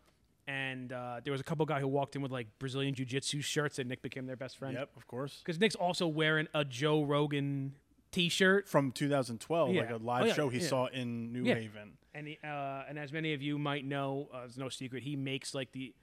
[0.49, 3.79] and uh, there was a couple guy who walked in with like Brazilian jiu-jitsu shirts,
[3.79, 4.75] and Nick became their best friend.
[4.75, 4.91] Yep.
[4.97, 5.41] Of course.
[5.45, 7.75] Because Nick's also wearing a Joe Rogan
[8.11, 10.67] T-shirt, From 2012, like a live Oh, yeah, show he yeah.
[10.67, 11.55] saw in New Yeah.
[11.55, 11.93] Haven.
[12.15, 15.17] And he, uh, and as many of you might know, uh, it's no secret he
[15.17, 15.95] makes like the.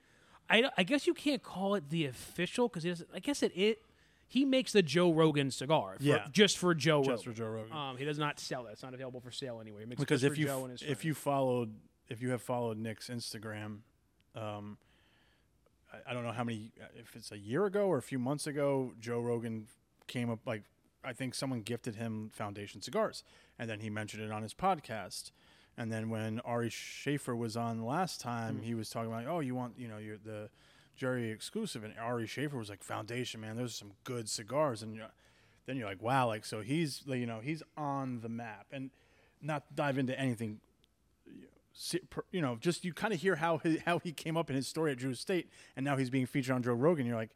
[0.48, 3.82] I, I guess you can't call it the official because I guess it it
[4.26, 6.26] he makes the Joe Rogan cigar for, Yeah.
[6.32, 7.72] just for Joe Just for Joe Rogan.
[7.76, 8.72] Um, he does not sell it.
[8.72, 9.80] It's not available for sale anywhere.
[9.80, 11.74] He makes it because if for you Joe f- and his if you followed
[12.08, 13.78] if you have followed Nick's Instagram,
[14.34, 14.76] um,
[15.92, 18.46] I, I don't know how many if it's a year ago or a few months
[18.46, 19.66] ago, Joe Rogan
[20.06, 20.62] came up like
[21.04, 23.22] I think someone gifted him Foundation cigars,
[23.58, 25.30] and then he mentioned it on his podcast.
[25.80, 28.64] And then when Ari Shaffir was on last time, Mm.
[28.64, 30.50] he was talking about, oh, you want you know you're the
[30.94, 34.94] Jerry exclusive, and Ari Shaffir was like, Foundation, man, those are some good cigars, and
[34.94, 35.06] you're,
[35.64, 38.90] then you're like, wow, like so he's like, you know he's on the map, and
[39.40, 40.60] not dive into anything
[42.30, 44.66] you know, just you kind of hear how he, how he came up in his
[44.68, 47.06] story at Drew Estate, and now he's being featured on Joe Rogan.
[47.06, 47.30] You're like,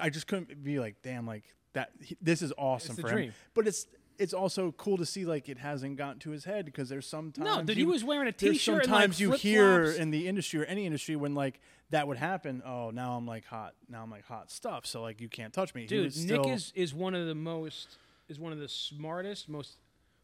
[0.00, 1.90] I just couldn't be like, damn, like that.
[2.00, 3.24] He, this is awesome for dream.
[3.26, 3.34] him.
[3.52, 3.86] But it's
[4.18, 7.44] it's also cool to see like it hasn't gotten to his head because there's sometimes
[7.44, 8.84] no, dude, he you- was wearing a there's T-shirt.
[8.84, 9.98] sometimes and, like, you hear flip-flops.
[10.00, 12.62] in the industry or any industry when like that would happen.
[12.64, 13.74] Oh, now I'm like hot.
[13.88, 14.86] Now I'm like hot stuff.
[14.86, 15.82] So like you can't touch me.
[15.82, 17.98] He Dude, Nick is is one of the most
[18.28, 19.76] is one of the smartest, most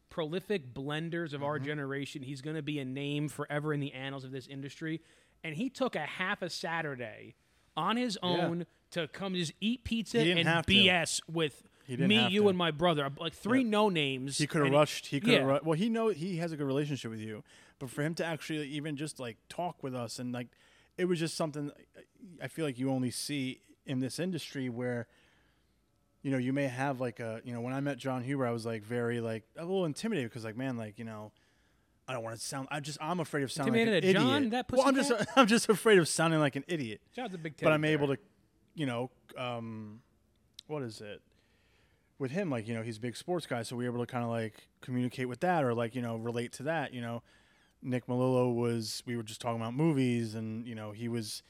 [0.09, 1.65] prolific blenders of our Mm-hmm.
[1.65, 2.21] generation.
[2.23, 5.01] He's going to be a name forever in the annals of this industry.
[5.43, 7.35] And he took a half a Saturday
[7.77, 10.73] on his own to come just eat pizza and have to.
[10.73, 12.49] BS with He didn't me, have you, to.
[12.49, 13.09] and my brother.
[13.19, 14.37] Like three no names.
[14.37, 15.07] He could have and rushed.
[15.07, 15.41] He could have.
[15.41, 15.53] yeah.
[15.53, 17.43] Ru- well, he know he has a good relationship with you,
[17.79, 20.49] but for him to actually even just like talk with us and like,
[20.99, 21.71] it was just something.
[22.39, 25.07] I feel like you only see in this industry where,
[26.21, 28.51] you know, you may have like a you know when I met John Huber, I
[28.51, 31.31] was like very like a little intimidated because like man like you know,
[32.07, 32.67] I don't want to sound.
[32.69, 34.15] I just I'm afraid of sounding like an idiot.
[34.15, 35.33] John, that well, I'm just pussycat?
[35.37, 37.01] I'm just afraid of sounding like an idiot.
[37.15, 37.55] John's a big.
[37.59, 38.17] but I'm able to,
[38.75, 40.01] you know, um,
[40.67, 41.21] what is it?
[42.19, 44.11] With him, like you know, he's a big sports guy, so we were able to
[44.11, 46.93] kind of like communicate with that, or like you know, relate to that.
[46.93, 47.23] You know,
[47.81, 49.01] Nick Melillo was.
[49.05, 51.43] We were just talking about movies, and you know, he was,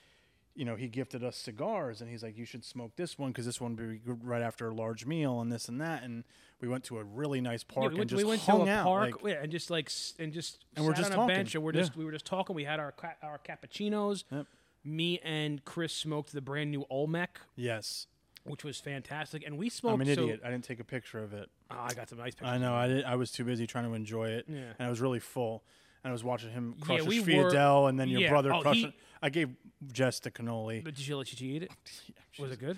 [0.55, 3.47] you know, he gifted us cigars, and he's like, you should smoke this one because
[3.47, 6.23] this one would be good right after a large meal, and this and that, and
[6.61, 8.65] we went to a really nice Yeah, park we went, and just we went hung
[8.65, 11.07] to a out, park like- yeah, and just like s- and just And we're just
[11.07, 11.35] on a talking.
[11.35, 11.87] bench and we're Yeah.
[11.95, 12.55] we were just talking.
[12.55, 14.23] We had our ca- our cappuccinos.
[14.31, 14.45] Yep.
[14.83, 18.05] Me and Chris smoked the brand new Olmec, yes,
[18.49, 19.93] which was fantastic, and we smoked.
[19.93, 20.41] I'm an so- idiot.
[20.43, 21.49] I didn't take a picture of it.
[21.71, 22.47] Oh, I got some nice pictures.
[22.49, 22.73] I know.
[22.75, 23.03] I did.
[23.05, 24.73] I was too busy trying to enjoy it, Yeah.
[24.77, 25.63] and I was really full.
[26.03, 28.29] And I was watching him Yeah, crush we his were- and then your yeah.
[28.29, 28.93] brother Oh, crush he-.
[29.21, 29.49] I gave
[29.91, 30.81] Jess the cannoli.
[30.83, 31.71] But did she let you eat it?
[32.39, 32.77] Was it good?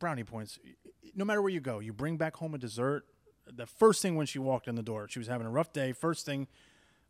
[0.00, 0.58] brownie points.
[1.14, 3.06] No matter where you go, you bring back home a dessert.
[3.46, 5.92] The first thing when she walked in the door, she was having a rough day.
[5.92, 6.48] First thing,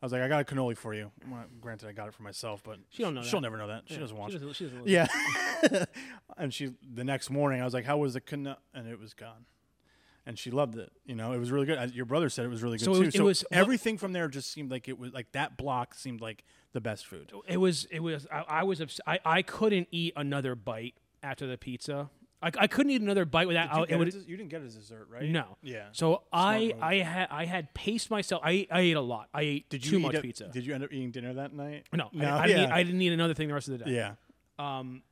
[0.03, 2.23] I was like, "I got a cannoli for you." Well, granted, I got it for
[2.23, 3.47] myself, but She don't know She'll that.
[3.47, 3.85] never know that.
[3.87, 4.33] She doesn't watch.
[4.33, 5.07] She doesn't, she doesn't Yeah.
[6.37, 9.15] and she the next morning, I was like, "How was the cannoli?" And it was
[9.15, 9.47] gone.
[10.27, 10.91] And she loved it.
[11.05, 11.95] You know, it was really good.
[11.95, 13.05] Your brother said it was really good So it too.
[13.05, 16.23] was- it was- everything from there just seemed like it was like that block seemed
[16.23, 17.31] like the best food.
[17.47, 17.85] It was.
[17.91, 18.27] It was.
[18.33, 18.81] I, I was.
[18.81, 22.09] Obs- I, I couldn't eat another bite after the pizza.
[22.43, 23.71] I, I couldn't eat another bite without.
[23.71, 25.25] Did you, I, it would, you didn't get a dessert, right?
[25.29, 25.57] no.
[25.63, 25.85] Yeah.
[25.93, 26.83] So I move.
[26.83, 28.41] I had I had paced myself.
[28.45, 29.29] I I ate a lot.
[29.35, 30.49] I ate Did you too much it- pizza.
[30.49, 31.85] Did you end up eating dinner that night?
[31.93, 32.67] no, No, I, I, didn't yeah.
[32.69, 33.95] eat, I didn't eat another thing the rest of the day.
[33.95, 34.15] Yeah.
[34.59, 35.03] Um,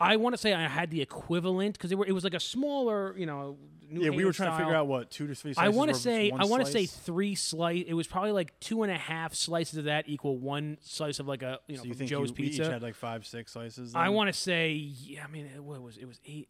[0.00, 3.16] I want to say I had the equivalent because it, it was like a smaller,
[3.16, 3.56] you know.
[3.88, 5.50] New Yeah, we were trying to figure out what two to three.
[5.52, 7.84] I Slices want to say I want to say three slice.
[7.86, 11.28] It was probably like two and a half slices of that equal one slice of
[11.28, 13.52] like a you know So you think Joe's you, we each had like five, six
[13.52, 13.94] slices?
[13.94, 15.24] I want to say yeah.
[15.24, 16.48] I mean, it, what was it was eight.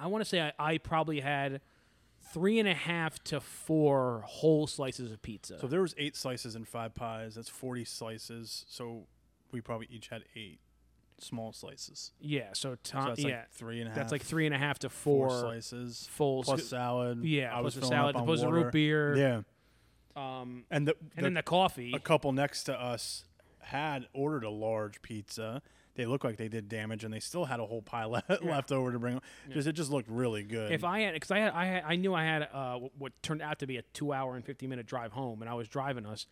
[0.00, 1.60] I want to say I, I probably had
[2.32, 5.58] three and a half to four whole slices of pizza.
[5.58, 7.34] So if there was eight slices and five pies.
[7.34, 8.64] That's forty slices.
[8.68, 9.06] So
[9.52, 10.60] we probably each had eight
[11.22, 12.12] small slices.
[12.20, 13.96] yeah, so, So that's yeah, like three and a half.
[13.98, 17.24] that's like three and a half to four, four, slices full plus sc- salad.
[17.24, 18.52] Yeah, I plus was filling salad, plus water.
[18.54, 19.16] root beer.
[19.16, 19.40] Yeah,
[20.16, 21.92] Um, and the, and then the coffee.
[21.94, 23.24] a couple next to us
[23.60, 25.62] had ordered a large pizza.
[25.96, 28.72] They looked like they did damage, and they still had a whole pie le- left
[28.72, 29.20] over to bring.
[29.52, 30.72] Just it just looked really good.
[30.72, 33.22] If I had, because I had, I had, I knew I had uh, what- what
[33.22, 36.26] turned out to be a two-hour and fifty-minute drive home, and I was driving us.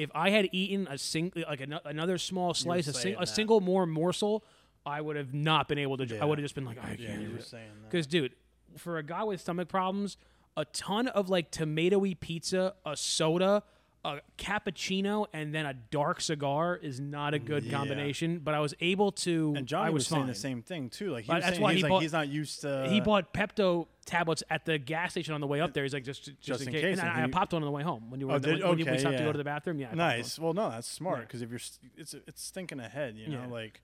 [0.00, 3.20] If I had eaten a single, like ano- another small slice, a, sing, saying a
[3.20, 3.26] that.
[3.28, 4.44] single more morsel,
[4.86, 6.04] I would have not been able to.
[6.04, 6.24] I Yeah.
[6.24, 7.22] would have just been like, I yeah, can't.
[7.22, 7.90] you were saying that.
[7.90, 8.34] Because, dude,
[8.76, 10.16] for a guy with stomach problems,
[10.56, 13.62] a ton of like tomatoey pizza, a soda,
[14.04, 17.72] a cappuccino, and then a dark cigar is not a good Yeah.
[17.76, 18.38] combination.
[18.38, 19.52] But I was able to.
[19.56, 20.28] And Johnny I was, was saying fine.
[20.28, 21.10] the same thing too.
[21.10, 22.88] Like he But was that's saying why he's he like bought- he's not used to.
[22.88, 25.84] he bought Pepto tablets at the gas station on the way up there.
[25.84, 26.82] He's like, just, just, Just in in case.
[26.82, 28.34] case, And and I, I popped one on the way home when you were Oh,
[28.34, 29.78] when, did- when you- we okay, stopped to go to the bathroom.
[29.78, 30.38] Yeah, Nice.
[30.38, 31.24] Well, no, that's smart Yeah.
[31.24, 31.60] because if you're,
[31.96, 33.16] it's it's thinking ahead.
[33.16, 33.46] You know, Yeah.
[33.46, 33.80] like,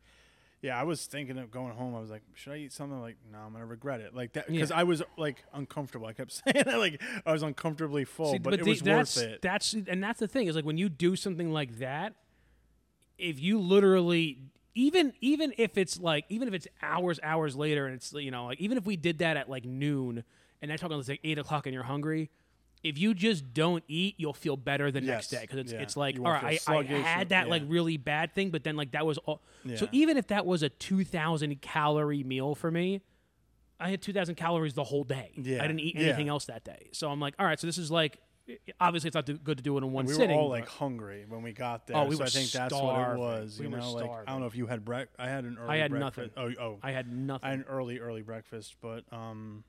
[0.63, 1.95] yeah, I was thinking of going home.
[1.95, 3.01] I was like, should I eat something?
[3.01, 4.15] Like, no, I'm gonna regret it.
[4.15, 4.79] Like that because Yeah.
[4.81, 6.07] I was like uncomfortable.
[6.07, 9.17] I kept saying that, like I was uncomfortably full, See, but, it the- was worth
[9.19, 9.43] it.
[9.43, 12.15] That's and that's the thing is like when you do something like that,
[13.19, 14.39] if you literally
[14.77, 18.45] even even if it's like even if it's hours hours later and it's you know
[18.47, 20.23] like even if we did that at like noon
[20.63, 22.31] and I'm talking it's like eight o'clock and you're hungry.
[22.85, 25.41] If you just don't eat, you'll feel better the next Yes.
[25.41, 25.81] day because it's Yeah.
[25.83, 28.93] it's like all right, I, I had that like really bad thing, but then like
[28.93, 29.43] that was all.
[29.75, 33.01] So even if that was a two thousand calorie meal for me,
[33.81, 35.33] I had 2,000 calories the whole day.
[35.37, 35.63] Yeah.
[35.63, 36.05] I didn't eat Yeah.
[36.05, 36.89] anything else that day.
[36.93, 38.19] So I'm like, all right, so this is like,
[38.81, 40.29] obviously it's not good to do it in one sitting.
[40.29, 41.97] we were all like hungry when we got there.
[41.97, 43.21] Oh, we so were I think that's what it starving.
[43.23, 43.59] was.
[43.59, 45.09] We you were know, like I don't know if you had break.
[45.19, 45.71] I had an early.
[45.71, 46.37] I had breakfast.
[46.37, 46.57] nothing.
[46.59, 47.47] Oh, oh, I had nothing.
[47.47, 49.65] I had an early, early breakfast, but um,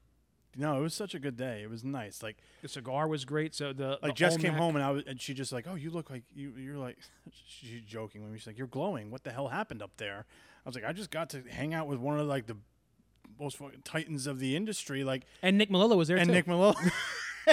[0.56, 1.62] no, it was such a good day.
[1.64, 2.24] It was nice.
[2.24, 3.54] Like the cigar was great.
[3.54, 5.76] So the like the Jess came home and I was, and she just like, oh,
[5.76, 6.54] you look like you.
[6.58, 6.98] You're like,
[7.48, 8.40] she's joking with me.
[8.40, 9.12] She's like, you're glowing.
[9.12, 10.26] What the hell happened up there?
[10.66, 12.58] I was like, I just got to hang out with one of like the
[13.40, 16.34] most fucking titans of the industry, like and Nick Melillo was there and too.
[16.34, 16.76] Nick Malone.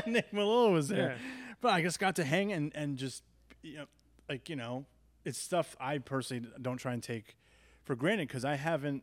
[0.06, 1.18] Nick Malone was there, Yeah.
[1.60, 3.22] but I just got to hang and and just
[3.62, 3.84] you know,
[4.28, 4.84] like you know,
[5.24, 7.36] it's stuff I personally don't try and take
[7.84, 9.02] for granted because I haven't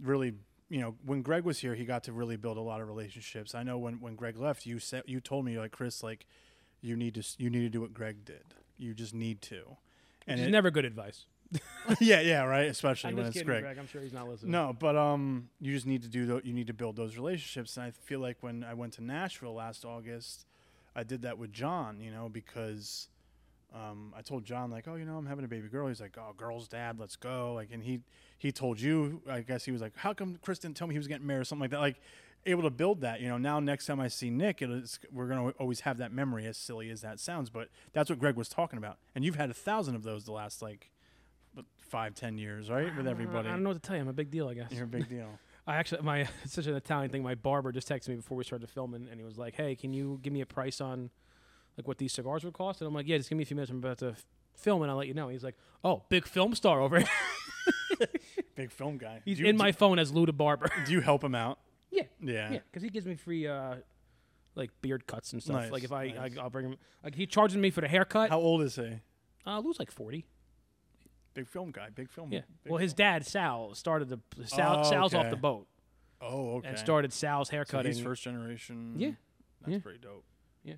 [0.00, 0.34] really.
[0.68, 3.54] You know, when Greg was here, he got to really build a lot of relationships.
[3.54, 6.24] I know when, when Greg left, you said you told me like Chris, like
[6.80, 8.42] you need to you need to do what Greg did.
[8.78, 9.76] You just need to.
[10.26, 11.26] And Which is it- never good advice.
[12.00, 12.66] yeah, yeah, right.
[12.66, 13.62] Especially I'm when it's kidding, Greg.
[13.62, 13.78] Greg.
[13.78, 14.52] I'm sure he's not listening.
[14.52, 17.76] No, but um, you just need to do tho- you need to build those relationships,
[17.76, 20.46] and I feel like when I went to Nashville last August,
[20.94, 23.08] I did that with John, you know, because
[23.74, 25.88] um, I told John like, oh, you know, I'm having a baby girl.
[25.88, 27.54] He's like, oh, girl's dad, let's go.
[27.54, 28.00] Like, and he
[28.38, 30.98] he told you, I guess he was like, how come Chris didn't tell me he
[30.98, 31.80] was getting married or something like that.
[31.80, 32.00] Like,
[32.46, 33.20] able to build that.
[33.20, 36.12] You know, now next time I see Nick, it's, we're going to always have that
[36.12, 37.50] memory, as silly as that sounds.
[37.50, 38.98] But that's what Greg was talking about.
[39.14, 40.90] And you've had a thousand of those the last like
[41.92, 42.94] five, ten years, right?
[42.96, 43.48] With everybody.
[43.48, 44.02] I don't know what to tell you.
[44.02, 44.72] I'm a big deal, I guess.
[44.72, 45.28] You're a big deal.
[45.66, 47.22] I actually, my it's such an Italian thing.
[47.22, 49.92] My barber just texted me before we started filming, and he was like, "Hey, can
[49.92, 51.10] you give me a price on
[51.76, 53.54] like what these cigars would cost?" And I'm like, "Yeah, just give me a few
[53.54, 53.70] minutes.
[53.70, 54.24] I'm about to f-
[54.56, 57.08] film, and I'll let you know." He's like, "Oh, big film star over here."
[58.56, 59.22] big film guy.
[59.24, 60.68] He's Do you- in my phone as Luda Barber.
[60.86, 61.58] Do you help him out?
[61.90, 62.52] yeah, Yeah.
[62.52, 63.76] yeah, because he gives me free uh
[64.54, 65.56] like beard cuts and stuff.
[65.62, 66.36] Nice, like if I, nice.
[66.36, 68.30] I I'll bring him like he charges me for the haircut.
[68.30, 68.98] How old is he?
[69.46, 70.26] uh, lose like forty.
[71.34, 71.88] Big film guy.
[71.90, 72.32] Big film.
[72.32, 72.40] Yeah.
[72.62, 72.96] big Well, his film.
[72.96, 75.66] dad Sal started the Sal, Oh, Sal's off the boat
[76.20, 76.68] Oh, okay.
[76.68, 77.92] and started Sal's So haircutting.
[77.92, 78.94] he's first generation.
[78.98, 79.12] Yeah.
[79.60, 79.78] That's Yeah.
[79.80, 80.24] pretty dope.
[80.64, 80.74] Yeah.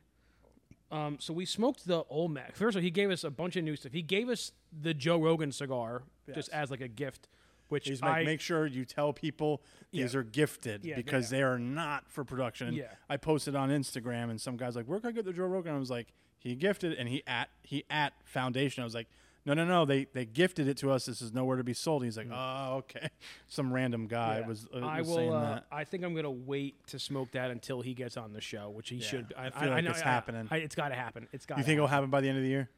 [0.90, 2.54] Um, so we smoked the Olmec.
[2.54, 3.92] First of all, he gave us a bunch of new stuff.
[3.92, 6.02] He gave us the Joe Rogan cigar
[6.34, 7.28] just as like a gift,
[7.68, 10.20] which He's I like, make sure you tell people these Yeah.
[10.20, 11.38] are gifted Yeah, because yeah.
[11.38, 12.74] they are not for production.
[12.74, 12.92] Yeah.
[13.08, 15.74] I posted on Instagram, and some guys like, where can I get the Joe Rogan?
[15.74, 18.82] I was like, he gifted, and he at he at Foundation.
[18.82, 19.08] I was like,
[19.46, 21.04] no, no, no, they they gifted it to us.
[21.06, 22.02] This is nowhere to be sold.
[22.04, 23.08] He's like, oh, okay.
[23.46, 24.46] Some random guy Yeah.
[24.48, 25.16] was, uh, I was will.
[25.16, 25.66] saying Uh, that.
[25.70, 28.88] I think I'm gonna wait to smoke that until he gets on the show, which
[28.88, 29.34] he should.
[29.36, 30.48] I feel like know, it's happening.
[30.50, 31.28] I, it's got to happen.
[31.32, 31.58] It's got.
[31.58, 32.70] You think it'll happen by the end of the year?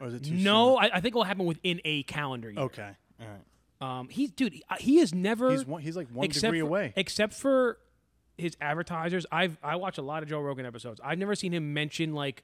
[0.00, 0.42] Or is it too soon?
[0.42, 2.60] No, I, I think it'll happen within a calendar year.
[2.64, 2.90] Okay.
[3.20, 3.98] All right.
[3.98, 4.52] Um, he's dude.
[4.52, 5.50] He, he is never.
[5.50, 6.92] He's one, he's like one except degree for, away.
[6.96, 7.78] Except for
[8.36, 11.00] his advertisers, I've I watch a lot of Joe Rogan episodes.
[11.02, 12.42] I've never seen him mention like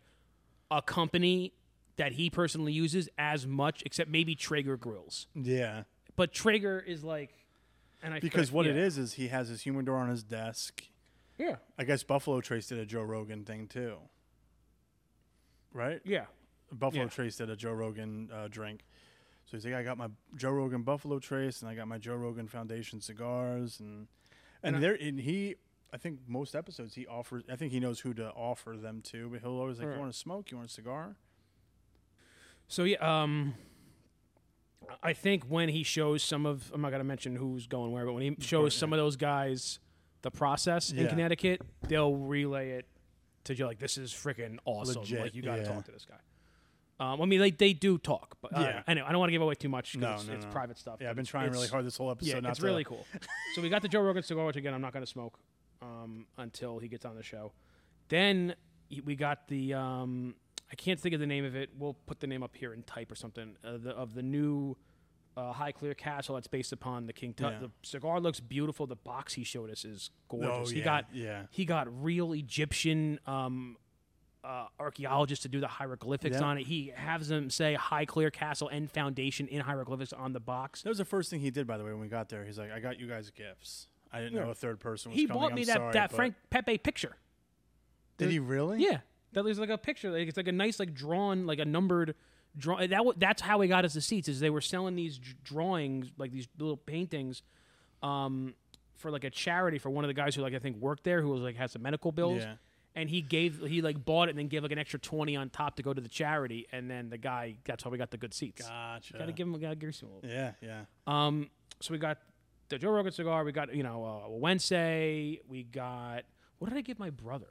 [0.71, 1.53] a company
[1.97, 5.27] that he personally uses as much, except maybe Traeger grills.
[5.35, 5.83] Yeah.
[6.17, 7.31] But Traeger is like,
[8.03, 8.83] and I Because what it yeah.
[8.83, 10.85] is is he has his humidor on his desk.
[11.39, 13.97] yeah, I guess Buffalo Trace did a Joe Rogan thing too.
[15.73, 16.01] Right?
[16.05, 16.27] yeah,
[16.71, 17.09] Buffalo Yeah.
[17.09, 18.85] Trace did a Joe Rogan uh, drink.
[19.47, 22.15] So he's like, I got my Joe Rogan Buffalo Trace, and I got my Joe
[22.15, 24.07] Rogan Foundation cigars, and
[24.63, 25.57] and, And there, and he,
[25.93, 27.43] I think most episodes he offers.
[27.51, 29.95] I think he knows who to offer them to, but he'll always like, Right.
[29.95, 30.51] you want to smoke?
[30.53, 31.17] You want a cigar?
[32.73, 33.53] So yeah, um,
[35.03, 38.15] I think when he shows some of, I'm not gonna mention who's going where, but
[38.15, 39.79] when he shows some of those guys
[40.23, 41.09] the process in Yeah.
[41.09, 42.87] Connecticut, they'll relay it
[43.45, 45.03] to you like, this is freaking awesome.
[45.03, 45.69] Legit, like you got to yeah.
[45.69, 46.17] talk to this guy.
[46.99, 48.83] Um, I mean, they they do talk, but uh, Yeah.
[48.87, 50.51] anyway, I don't want to give away too much No, because it's, no, it's no.
[50.53, 50.99] private stuff.
[51.03, 52.31] Yeah, I've been trying really it's- hard this whole episode.
[52.31, 53.05] Yeah, not it's to- really cool.
[53.55, 55.39] so we got the Joe Rogan cigar, which again I'm not going to smoke
[55.83, 57.53] um, until he gets on the show.
[58.09, 58.55] Then
[58.89, 60.37] he- we got the um,
[60.73, 61.71] I can't think of the name of it.
[61.79, 64.77] We'll put the name up here in type or something uh, the, of the new
[65.37, 67.53] uh, Highclere Castle that's based upon the King Tut.
[67.53, 67.59] Yeah.
[67.61, 68.87] The cigar looks beautiful.
[68.87, 70.51] The box he showed us is gorgeous.
[70.51, 71.43] Oh, he yeah, got yeah.
[71.51, 73.77] he got real Egyptian um,
[74.43, 76.45] uh, archaeologists to do the hieroglyphics Yeah.
[76.47, 76.67] on it.
[76.67, 80.83] He has them say Highclere Castle and Foundation in hieroglyphics on the box.
[80.83, 82.45] That was the first thing he did, by the way, when we got there.
[82.47, 83.89] He's like, I got you guys gifts.
[84.11, 84.45] I didn't Yeah.
[84.45, 85.41] know a third person was He coming.
[85.43, 87.17] bought I'm me that, sorry, that Frank Pepe picture.
[88.19, 88.83] Did he really?
[88.83, 89.01] Yeah,
[89.33, 90.11] that was like a picture.
[90.11, 92.15] Like it's like a nice, like drawn, like a numbered
[92.57, 92.87] draw.
[92.87, 94.29] That wa- that's how we got us the seats.
[94.29, 97.43] Is they were selling these d- drawings, like these little paintings,
[98.03, 98.55] um,
[98.97, 101.23] for like a charity for one of the guys who like I think worked there,
[101.23, 102.43] who was like has some medical bills.
[102.43, 102.55] Yeah.
[102.95, 105.49] And he gave he like bought it and then gave like an extra twenty on
[105.49, 106.67] top to go to the charity.
[106.73, 108.69] And then the guy that's how we got the good seats.
[108.69, 109.15] Gotcha.
[109.17, 110.31] Got to give him gotta give him a little.
[110.31, 110.81] Yeah, yeah.
[111.07, 111.49] Um,
[111.81, 112.19] so we got
[112.69, 113.45] the Joe Rogan cigar.
[113.45, 115.41] We got you know uh, Wednesday.
[115.49, 116.25] We got
[116.59, 117.49] what did I give my brother?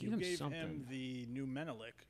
[0.00, 0.58] I gave You him gave something.
[0.60, 2.06] him the new Menelik,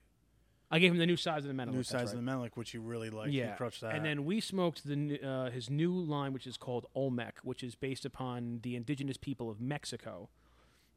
[0.71, 1.75] I gave him the new size of the metal.
[1.75, 2.05] new size right.
[2.11, 3.33] of the Menelik, which he really liked.
[3.33, 3.95] yeah, you crushed that.
[3.95, 7.75] and then we smoked the uh, his new line, which is called Olmec, which is
[7.75, 10.29] based upon the indigenous people of Mexico.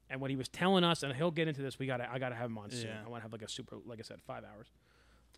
[0.10, 2.30] And what he was telling us, and he'll get into this, we got I got
[2.30, 2.88] to have him on soon.
[2.88, 3.02] Yeah.
[3.04, 4.68] I want to have like a super, like I said, five hours.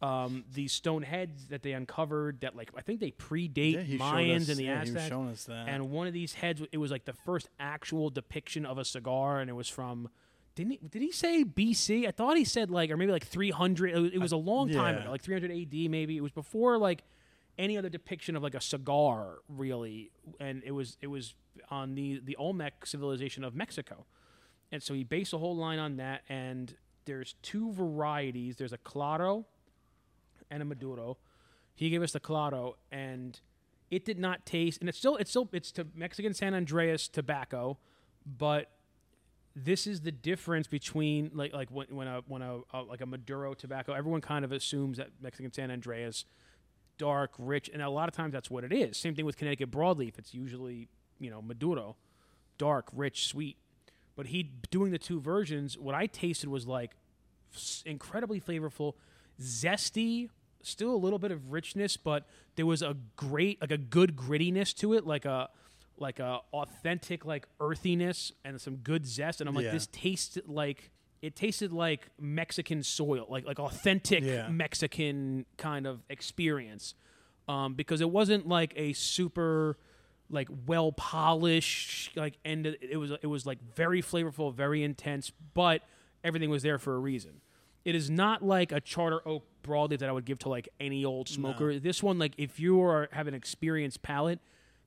[0.01, 4.41] Um, these stone heads that they uncovered, that like I think they predate yeah, Mayans
[4.41, 5.31] us, and the yeah, He was Aztecs.
[5.31, 5.69] us that.
[5.69, 9.39] And one of these heads, it was like the first actual depiction of a cigar,
[9.39, 10.09] and it was from.
[10.55, 12.07] Didn't he, did he say BC?
[12.07, 13.91] I thought he said like, or maybe like 300.
[13.91, 16.15] It was, it was a long time ago, like 300 AD maybe.
[16.15, 17.03] It was before like
[17.57, 20.11] any other depiction of like a cigar, really.
[20.39, 21.35] And it was it was
[21.69, 24.05] on the the Olmec civilization of Mexico,
[24.71, 26.21] and so he based a whole line on that.
[26.29, 26.75] And
[27.05, 28.55] there's two varieties.
[28.55, 29.45] There's a Claro
[30.49, 31.17] and a Maduro.
[31.73, 33.39] He gave us the Claro, and
[33.91, 34.79] it did not taste.
[34.79, 37.77] And it's still it's still it's to Mexican San Andreas tobacco,
[38.25, 38.71] but
[39.55, 43.05] this is the difference between like like when when a when a, a like a
[43.05, 43.93] Maduro tobacco.
[43.93, 46.25] Everyone kind of assumes that Mexican San Andreas
[46.97, 48.97] dark, rich, and a lot of times that's what it is.
[48.97, 50.17] Same thing with Connecticut broadleaf.
[50.17, 50.87] It's usually
[51.19, 51.95] you know Maduro,
[52.57, 53.57] dark, rich, sweet.
[54.15, 55.77] But he doing the two versions.
[55.77, 56.95] What I tasted was like
[57.53, 58.93] s- incredibly flavorful,
[59.41, 60.29] zesty,
[60.61, 62.25] still a little bit of richness, but
[62.55, 65.49] there was a great like a good grittiness to it, like a
[65.97, 69.71] like a authentic like earthiness and some good zest, and I'm like, Yeah.
[69.71, 70.91] this tasted like
[71.21, 74.47] it tasted like Mexican soil, like like authentic Yeah.
[74.49, 76.93] Mexican kind of experience,
[77.47, 79.77] um, because it wasn't like a super
[80.29, 82.65] like well polished like end.
[82.67, 85.81] It it was it was like very flavorful, very intense, but
[86.23, 87.41] everything was there for a reason.
[87.83, 91.05] It is not like a Charter Oak broadleaf that I would give to like any
[91.05, 91.79] old smoker.
[91.79, 94.39] This one, like if you are have an experienced palate,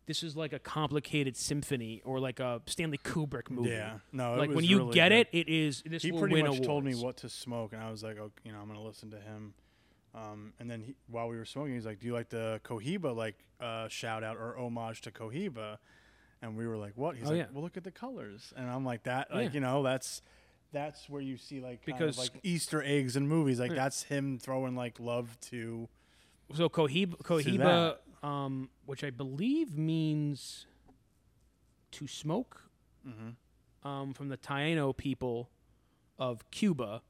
[0.09, 3.71] this is like a complicated symphony or like a Stanley Kubrick movie.
[3.71, 5.21] Yeah, no, it like when you really get good.
[5.21, 5.83] it, it is.
[5.87, 8.19] This he will pretty win much told me what to smoke, and I was like,
[8.19, 9.55] oh, you know, I'm gonna listen to him.
[10.15, 13.15] Um, and then he, while we were smoking, he's like, "Do you like the Cohiba
[13.15, 15.77] like uh, shout out or homage to Cohiba?"
[16.41, 17.47] And we were like, "What?" He's Oh, like, yeah.
[17.53, 19.55] "Well, look at the colors," and I'm like, "That, like, Yeah.
[19.55, 20.23] you know, that's
[20.73, 23.61] that's where you see like kind Because- of like Easter eggs in movies.
[23.61, 23.77] Like Yeah.
[23.77, 25.89] that's him throwing like love to
[26.55, 27.97] So Cohiba, Cohiba.
[28.23, 30.67] Um, which I believe means
[31.93, 32.63] to smoke,
[33.07, 33.89] Mm-hmm.
[33.89, 35.49] um, from the Taino people
[36.19, 37.01] of Cuba,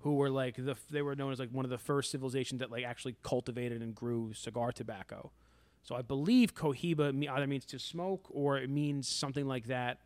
[0.00, 2.70] who were like the they were known as like one of the first civilizations that
[2.70, 5.30] like actually cultivated and grew cigar tobacco.
[5.82, 10.00] So I believe Cohiba either means to smoke or it means something like that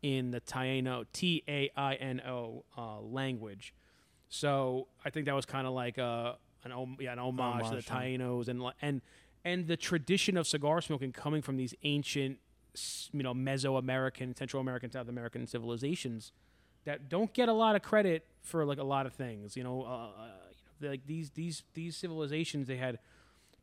[0.00, 3.74] in the Taino T A I N O uh, language.
[4.28, 7.90] So I think that was kind of like a an yeah an homage, Homage, to
[7.90, 7.94] the.
[7.98, 9.02] Tainos and and
[9.44, 12.38] and the tradition of cigar smoking coming from these ancient
[13.12, 16.32] you know Mesoamerican, Central American, South American civilizations
[16.84, 19.56] that don't get a lot of credit for like a lot of things.
[19.56, 20.08] You know, uh,
[20.80, 22.98] you know like these these these civilizations they had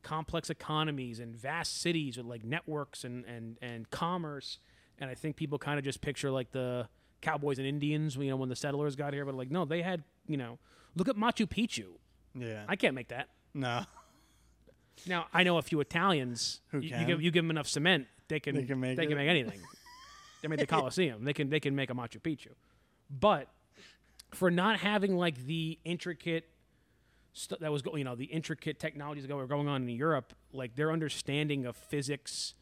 [0.04, 4.60] complex economies and vast cities with like networks and and and commerce.
[5.00, 6.88] And I think people kind of just picture like the
[7.22, 9.26] cowboys and Indians, you know, when the settlers got here.
[9.26, 10.58] But like, no, they had you know,
[10.96, 11.86] look at Machu Picchu.
[12.34, 12.64] yeah.
[12.68, 13.30] I can't make that.
[13.54, 13.86] no,
[15.08, 16.62] Now I know a few Italians.
[16.70, 19.06] Who you, you give you give them enough cement, they can They can make they
[19.06, 19.60] can make anything.
[20.42, 21.24] they made the Colosseum.
[21.24, 22.50] They can they can make a Machu Picchu,
[23.10, 23.48] but
[24.32, 26.50] for not having like the intricate
[27.60, 30.76] that was go- you know the intricate technologies that were going on in Europe, like
[30.76, 32.54] their understanding of physics,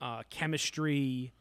[0.00, 1.32] uh, chemistry,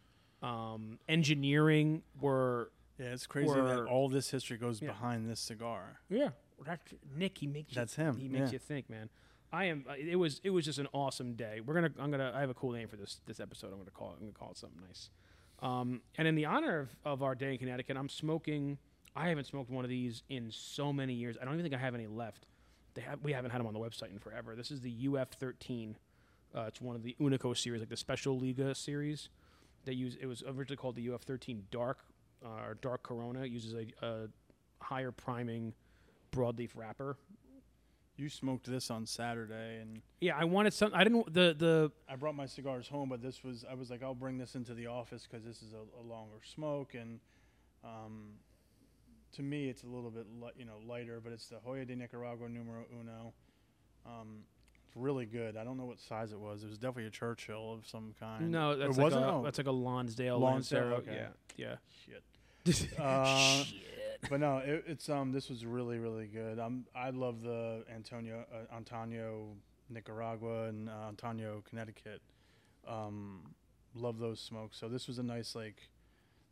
[0.43, 4.89] um, engineering were yeah, it's crazy Or- that all this history goes Yeah.
[4.89, 5.99] behind this cigar.
[6.09, 6.29] Yeah,
[6.65, 7.37] that's Nick.
[7.39, 8.53] He makes you, That's him, He makes yeah.
[8.53, 9.09] you think, man.
[9.55, 9.85] I am.
[9.89, 10.41] uh, It was.
[10.43, 11.61] It was just an awesome day.
[11.65, 11.91] We're gonna.
[11.99, 12.31] I'm gonna.
[12.35, 13.67] I have a cool name for this this episode.
[13.71, 14.15] I'm gonna call it.
[14.19, 15.09] I'm gonna call it something nice.
[15.61, 18.77] Um, and in the honor of, of our day in Connecticut, I'm smoking.
[19.15, 21.37] I haven't smoked one of these in so many years.
[21.41, 22.45] I don't even think I have any left.
[22.95, 23.19] They have.
[23.23, 24.55] We haven't had them on the website in forever.
[24.55, 25.95] This is the UF13.
[26.53, 29.29] Uh, it's one of the Unico series, like the Special Liga series.
[29.85, 30.17] They use.
[30.19, 31.99] It was originally called the UF13 Dark
[32.43, 33.41] uh, or Dark Corona.
[33.43, 34.27] It uses a, a
[34.81, 35.73] higher priming
[36.33, 37.17] broadleaf wrapper.
[38.17, 40.91] You smoked this on Saturday, and Yeah, I wanted some.
[40.93, 41.33] I didn't.
[41.33, 44.37] The the I brought my cigars home, but this was I was like, I'll bring
[44.37, 47.19] this into the office because this is a, a longer smoke, and
[47.83, 48.35] um,
[49.33, 51.95] to me, it's a little bit li- you know lighter, but it's the Joya de
[51.95, 53.33] Nicaragua Numero Uno.
[54.05, 54.43] Um,
[54.87, 55.57] it's really good.
[55.57, 56.63] I don't know what size it was.
[56.63, 58.49] It was definitely a Churchill of some kind.
[58.49, 59.17] no, that's like it?
[59.17, 60.39] a Oh, that's like a Lonsdale.
[60.39, 60.97] Lonsdale, Lancero.
[60.99, 61.27] okay.
[61.57, 62.23] Yeah, shit.
[62.99, 63.77] Uh, Shit.
[64.29, 66.59] But no, it, it's um this was really really good.
[66.59, 69.53] Um, I love the Antaño uh, Antaño
[69.89, 72.21] Nicaragua and uh, Antaño Connecticut.
[72.87, 73.41] Um,
[73.95, 74.77] love those smokes.
[74.77, 75.89] So this was a nice like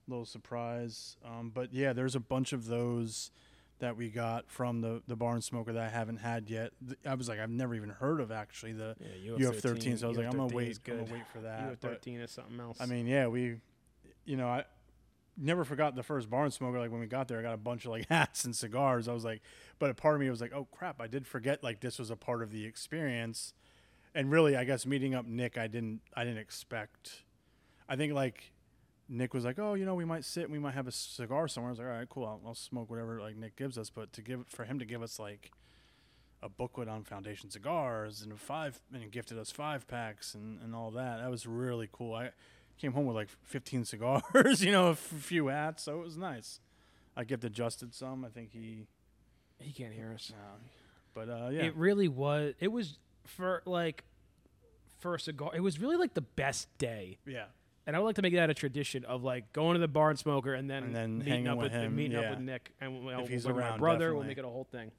[0.08, 1.18] little surprise.
[1.26, 3.32] Um, but yeah, there's a bunch of those
[3.80, 6.72] that we got from the the barn smoker that I haven't had yet.
[6.86, 9.98] Th- I was like, I've never even heard of actually the Yeah, UF thirteen.
[9.98, 10.80] So I was like, I'm gonna wait.
[10.88, 11.72] I'm gonna wait for that.
[11.72, 12.78] UF 13 is something else.
[12.80, 13.58] I mean, yeah, we,
[14.26, 14.66] you know, I
[15.38, 16.80] never forgot the first barn smoker.
[16.80, 19.08] Like when we got there, I got a bunch of like hats and cigars.
[19.08, 19.42] I was like,
[19.80, 22.10] but a part of me was like, oh crap, I did forget like this was
[22.10, 23.54] a part of the experience.
[24.16, 27.24] And really, I guess meeting up Nick, I didn't, I didn't expect.
[27.90, 28.52] I think like
[29.10, 31.48] Nick was like, oh, you know, we might sit, and we might have a cigar
[31.48, 31.70] somewhere.
[31.70, 33.90] I was like, all right, cool, I'll, I'll smoke whatever like Nick gives us.
[33.90, 35.52] But to give for him to give us like
[36.44, 40.92] a booklet on Foundation cigars and five and gifted us five packs and, and all
[40.92, 41.22] that.
[41.22, 42.14] That was really cool.
[42.14, 42.32] I
[42.80, 46.18] came home with like 15 cigars, you know, a f- few hats, so it was
[46.18, 46.60] nice.
[47.16, 48.26] I gift adjusted some.
[48.26, 48.88] I think he,
[49.60, 50.32] he can't hear us.
[50.36, 50.58] uh,
[51.14, 52.54] but uh, yeah, It really was.
[52.60, 54.04] It was for like
[55.00, 55.52] for a cigar.
[55.54, 57.20] It was really like the best day.
[57.26, 57.46] yeah,
[57.86, 60.18] And I would like to make that a tradition of like going to the barn
[60.18, 62.74] smoker and then, And then meeting hanging up with with, him, meeting up with Nick
[62.82, 64.14] and we'll, If he's we'll bring my around, brother.
[64.14, 64.28] We'll definitely.
[64.28, 64.92] make it a whole thing.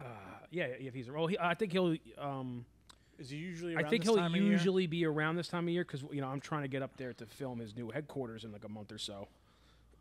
[0.00, 0.04] Uh,
[0.50, 1.96] yeah, if he's well, he, I think he'll.
[2.18, 2.64] Um,
[3.20, 3.76] is he usually?
[3.76, 6.62] I think he'll usually be around this time of year because you know I'm trying
[6.62, 9.28] to get up there to film his new headquarters in like a month or so,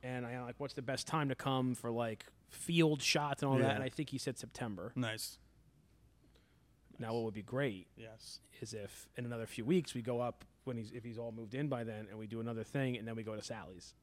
[0.01, 3.57] and I like what's the best time to come for like field shots and all
[3.59, 3.65] Yeah.
[3.67, 3.76] that.
[3.76, 4.91] And I think he said September.
[4.95, 5.38] nice.
[6.97, 8.39] Now, what would be great Yes.
[8.61, 11.53] is if in another few weeks we go up when he's if he's all moved
[11.55, 13.93] in by then, and we do another thing, and then we go to Sally's.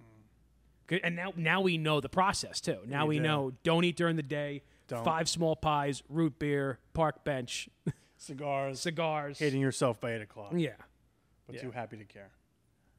[0.00, 0.86] Mm.
[0.88, 2.78] 'Kay, And now now we know the process too.
[2.86, 3.22] Now We we do.
[3.24, 4.62] know don't eat during the day.
[4.88, 5.04] Don't.
[5.04, 7.68] Five small pies, root beer, park bench,
[8.16, 8.80] Cigars.
[8.80, 9.38] cigars.
[9.38, 10.70] Hating yourself by eight o'clock, Yeah.
[11.46, 11.62] but yeah.
[11.62, 12.30] too happy to care.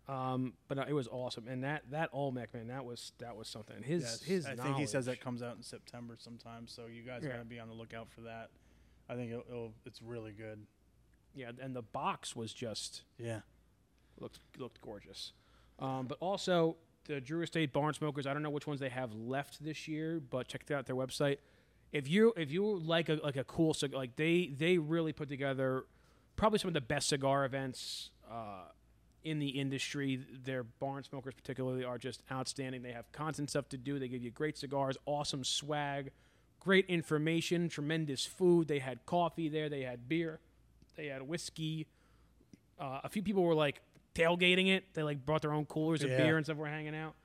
[0.07, 3.47] Um, but uh, it was awesome, and that that Olmec man, that was that was
[3.47, 3.81] something.
[3.81, 7.01] His Yes, his I think he says that comes out in September sometime, so you
[7.01, 7.29] guys Yeah.
[7.31, 8.51] gotta be on the lookout for that.
[9.09, 10.65] I think it'll, it'll, it's really good.
[11.33, 13.41] yeah, and the box was just Yeah.
[14.19, 15.33] looked looked gorgeous.
[15.79, 18.27] Um, but also the Drew Estate Barn Smokers.
[18.27, 21.37] I don't know which ones they have left this year, but check out their website.
[21.95, 25.29] If you if you like a like a cool cigar, like they they really put
[25.29, 25.85] together
[26.35, 28.63] probably some of the best cigar events uh,
[29.23, 30.19] in the industry.
[30.43, 32.81] Their barn smokers particularly are just outstanding.
[32.83, 33.97] They have constant stuff to do.
[33.97, 36.11] They give you great cigars, awesome swag,
[36.59, 38.67] great information, tremendous food.
[38.67, 39.69] They had coffee there.
[39.69, 40.39] They had beer.
[40.97, 41.87] They had whiskey.
[42.77, 43.81] Uh, a few people were like
[44.15, 44.83] tailgating it.
[44.95, 46.17] They like brought their own coolers of Yeah.
[46.17, 46.57] beer and stuff.
[46.57, 47.15] Were hanging out.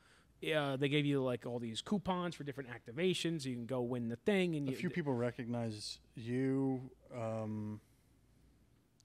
[0.41, 3.45] Yeah, they gave you like all these coupons for different activations.
[3.45, 6.91] You can go win the thing, and A you, few people recognize you.
[7.15, 7.81] Um,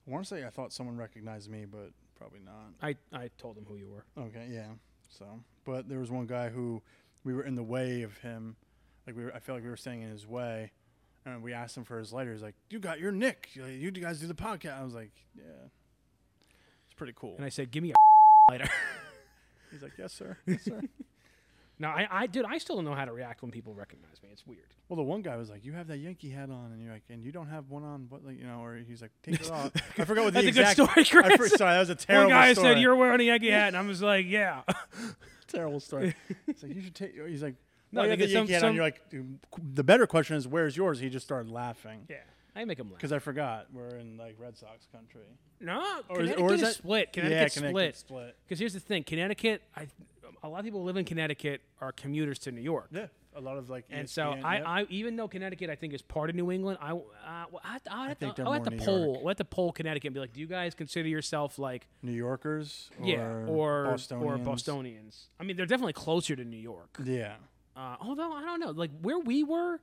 [0.06, 2.72] I want to say I thought someone recognized me, but probably not.
[2.80, 4.04] I I told them who you were.
[4.22, 4.68] Okay, yeah.
[5.08, 5.24] So,
[5.64, 6.82] but there was one guy who
[7.24, 8.56] we were in the way of him.
[9.06, 10.72] Like we were, I felt like we were staying in his way,
[11.26, 12.32] and we asked him for his lighter.
[12.32, 13.50] He's like, "You got your Nick.
[13.52, 15.68] You you guys do the podcast." I was like, "Yeah."
[16.86, 17.34] It's pretty cool.
[17.36, 18.70] And I said, "Give me a lighter."
[19.70, 20.38] He's like, "Yes, sir.
[20.46, 20.80] Yes, sir."
[21.78, 24.28] No, I I dude, I still don't know how to react when people recognize me.
[24.32, 24.74] It's weird.
[24.88, 27.04] well, the one guy was like, "You have that Yankee hat on," and you're like,
[27.10, 29.50] "And you don't have one on," but like, you know, or he's like, "Take it
[29.50, 31.06] off." I forgot what the That's a good exact.
[31.08, 31.50] story, I Chris.
[31.52, 32.34] for, sorry, that was a terrible story.
[32.38, 32.66] One guy story.
[32.74, 34.62] said you're wearing a Yankee hat, and I was like, "Yeah."
[35.46, 36.14] terrible story.
[36.46, 37.54] He's like, "You should take." He's like,
[37.92, 39.38] No, "No, you have the because some- Yankee hat on." You're like, "Dude,
[39.74, 42.06] "The better question is, where's yours?" He just started laughing.
[42.08, 42.16] yeah,
[42.56, 42.96] I make them laugh.
[42.98, 45.26] Because I forgot we're in like Red Sox country.
[45.60, 45.78] No,
[46.08, 47.08] Or is- Connecticut or is, is split.
[47.14, 47.96] yeah, Connecticut's Connecticut split.
[47.96, 48.36] split.
[48.46, 49.86] Because here's the thing: Connecticut, I,
[50.42, 52.88] a lot of people who live in Connecticut are commuters to New York.
[52.90, 53.84] Yeah, a lot of like.
[53.90, 54.64] And so I, yep.
[54.66, 56.94] I, even though Connecticut I think is part of New England, I, uh,
[57.50, 59.04] well, I, I, have think I'll have to New poll.
[59.04, 59.18] York.
[59.18, 62.12] We'll have to poll Connecticut and be like, do you guys consider yourself like, New
[62.12, 62.90] Yorkers.
[63.00, 64.40] Or yeah, or Bostonians.
[64.40, 65.26] or Bostonians?
[65.40, 66.98] I mean, they're definitely closer to New York.
[67.04, 67.34] Yeah,
[67.76, 69.80] Uh, although I don't know, like where we were,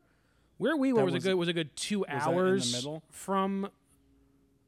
[0.64, 2.84] where we were was, was- a good was a good two that in the hours
[3.12, 3.70] from,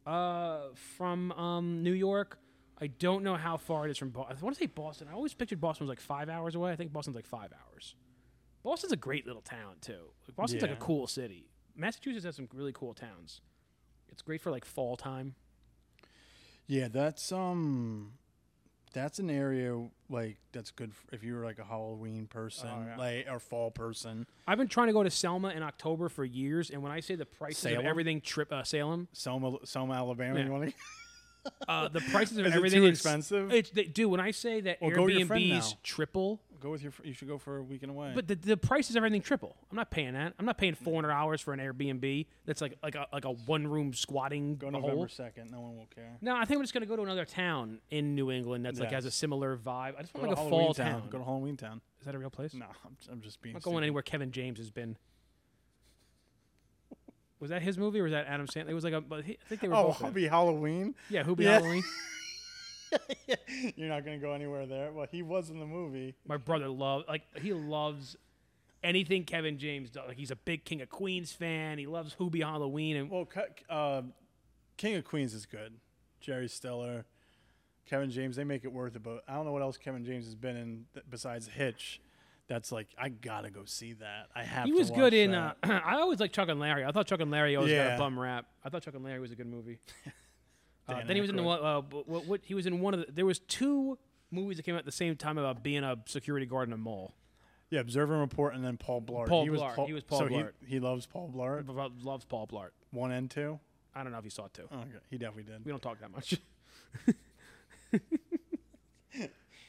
[0.05, 0.59] uh,
[0.97, 2.37] from um New York.
[2.79, 4.37] I don't know how far it is from Boston.
[4.39, 5.07] I want to say Boston.
[5.09, 6.71] I always pictured Boston was like five hours away.
[6.71, 7.95] I think Boston's like five hours.
[8.63, 10.11] Boston's a great little town too.
[10.27, 11.47] Like, Boston's like a cool city.
[11.75, 13.39] Massachusetts has some really cool towns.
[14.09, 15.35] It's great for like fall time.
[16.67, 16.87] yeah.
[16.89, 18.13] That's um,
[18.95, 19.77] that's an area
[20.09, 22.97] like that's good f- if you're like a Halloween person, Oh, yeah.
[22.97, 24.25] like or fall person.
[24.47, 27.15] I've been trying to go to Selma in October for years, and when I say
[27.15, 27.79] the prices Salem?
[27.81, 30.39] of everything, trip uh, Salem, Selma, Selma, Alabama.
[30.39, 30.45] Yeah.
[30.45, 30.75] You want to?
[31.67, 33.53] uh, the prices of Is it everything too expensive?
[33.53, 34.09] It's they, dude.
[34.09, 36.93] When I say that Well, go with your friend Airbnbs triple, Go with your.
[37.03, 38.13] You should go for a weekend away.
[38.16, 39.55] but the, the price is everything triple.
[39.70, 40.34] I'm not paying that.
[40.39, 42.26] I'm not paying four hundred dollars for an Airbnb.
[42.47, 44.72] That's like like a like a one room squatting go.
[44.72, 45.51] November second.
[45.51, 46.18] No one will care.
[46.22, 48.89] No, I think I'm just gonna go to another town in New England that's like
[48.89, 49.93] has a similar vibe.
[49.95, 51.03] I just Go want to like a Halloween fall town.
[51.11, 51.82] Go to Halloween town.
[51.99, 52.55] Is that a real place?
[52.55, 53.53] No, I'm, I'm just being.
[53.53, 53.84] I'm not going stupid.
[53.84, 54.97] anywhere Kevin James has been.
[57.39, 58.70] Was that his movie or was that Adam Sandler?
[58.70, 59.01] It was like a.
[59.01, 60.01] But he, I think they were Oh, both.
[60.18, 60.30] in it.
[60.32, 60.95] Halloween.
[61.11, 61.59] Yeah, Hubie Yeah.
[61.59, 61.84] Halloween?
[63.75, 64.91] You're not gonna go anywhere there.
[64.91, 66.15] Well, he was in the movie.
[66.27, 68.15] My brother loves like he loves
[68.83, 70.03] anything Kevin James does.
[70.07, 71.77] Like he's a big King of Queens fan.
[71.77, 73.27] He loves Hubie Halloween and Well,
[73.69, 74.03] uh,
[74.77, 75.73] King of Queens is good.
[76.21, 77.05] Jerry Stiller,
[77.85, 79.03] Kevin James, they make it worth it.
[79.03, 82.01] But I don't know what else Kevin James has been in besides Hitch.
[82.47, 84.27] That's like I gotta go see that.
[84.35, 84.65] I have.
[84.65, 85.33] he was good in.
[85.33, 85.53] Uh.
[85.63, 86.85] I always like Chuck and Larry.
[86.85, 88.45] I thought Chuck and Larry always got a bum rap.
[88.63, 89.79] I thought Chuck and Larry was a good movie.
[90.88, 91.59] uh, then he was in the one.
[91.63, 93.11] Uh, what, what, he was in one of the.
[93.11, 93.97] There was two
[94.31, 96.77] movies that came out at the same time about being a security guard in a
[96.77, 97.13] mall.
[97.69, 99.27] yeah, Observe and Report, and then Paul Blart.
[99.27, 99.86] Paul he was Blart.
[99.88, 100.51] He was Paul so Blart.
[100.65, 101.67] He, he loves Paul Blart.
[101.69, 102.69] About- Loves Paul Blart.
[102.91, 103.59] One and two.
[103.95, 104.67] I don't know if you saw too.
[104.71, 104.89] Oh, okay.
[105.09, 105.63] He definitely did.
[105.65, 106.36] We don't talk that much.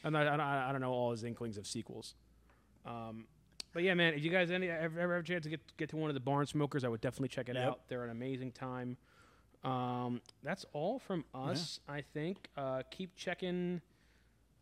[0.04, 2.14] I'm not, I, don't, I don't know all his inklings of sequels.
[2.84, 3.26] Um,
[3.72, 5.88] but yeah, man, if you guys any ever, ever have a chance to get get
[5.90, 7.66] to one of the barn smokers, I would definitely check it Yep.
[7.68, 7.80] out.
[7.88, 8.96] They're an amazing time.
[9.64, 12.48] Um, that's all from us, I think.
[12.56, 13.80] Uh, keep checking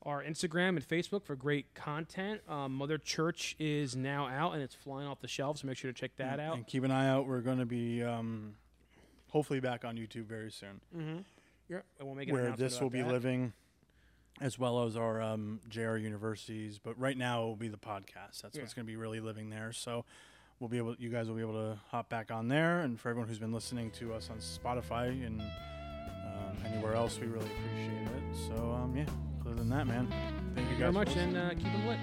[0.03, 2.41] our Instagram and Facebook for great content.
[2.49, 5.93] Um, Mother Church is now out and it's flying off the shelves, so make sure
[5.93, 6.57] to check that out.
[6.57, 7.27] And keep an eye out.
[7.27, 8.55] We're going to be um,
[9.29, 10.81] hopefully back on YouTube very soon.
[10.97, 11.19] Mm-hmm.
[11.69, 13.09] Yeah, and we'll make where this will be that.
[13.11, 13.55] living,
[14.41, 16.79] as well as our um, JR universities.
[16.79, 18.43] But right now, it will be the podcast.
[18.43, 18.63] That's Yeah.
[18.63, 19.73] what's going to be really living there.
[19.73, 20.05] So
[20.65, 22.81] we'll be able, you guys will be able to hop back on there.
[22.81, 27.27] And for everyone who's been listening to us on Spotify and um, anywhere else, we
[27.27, 28.37] really appreciate it.
[28.49, 29.05] So um, yeah.
[29.45, 31.65] Other than that, man, thank you Thank you very guys for much, and uh, keep
[31.65, 31.99] them lit.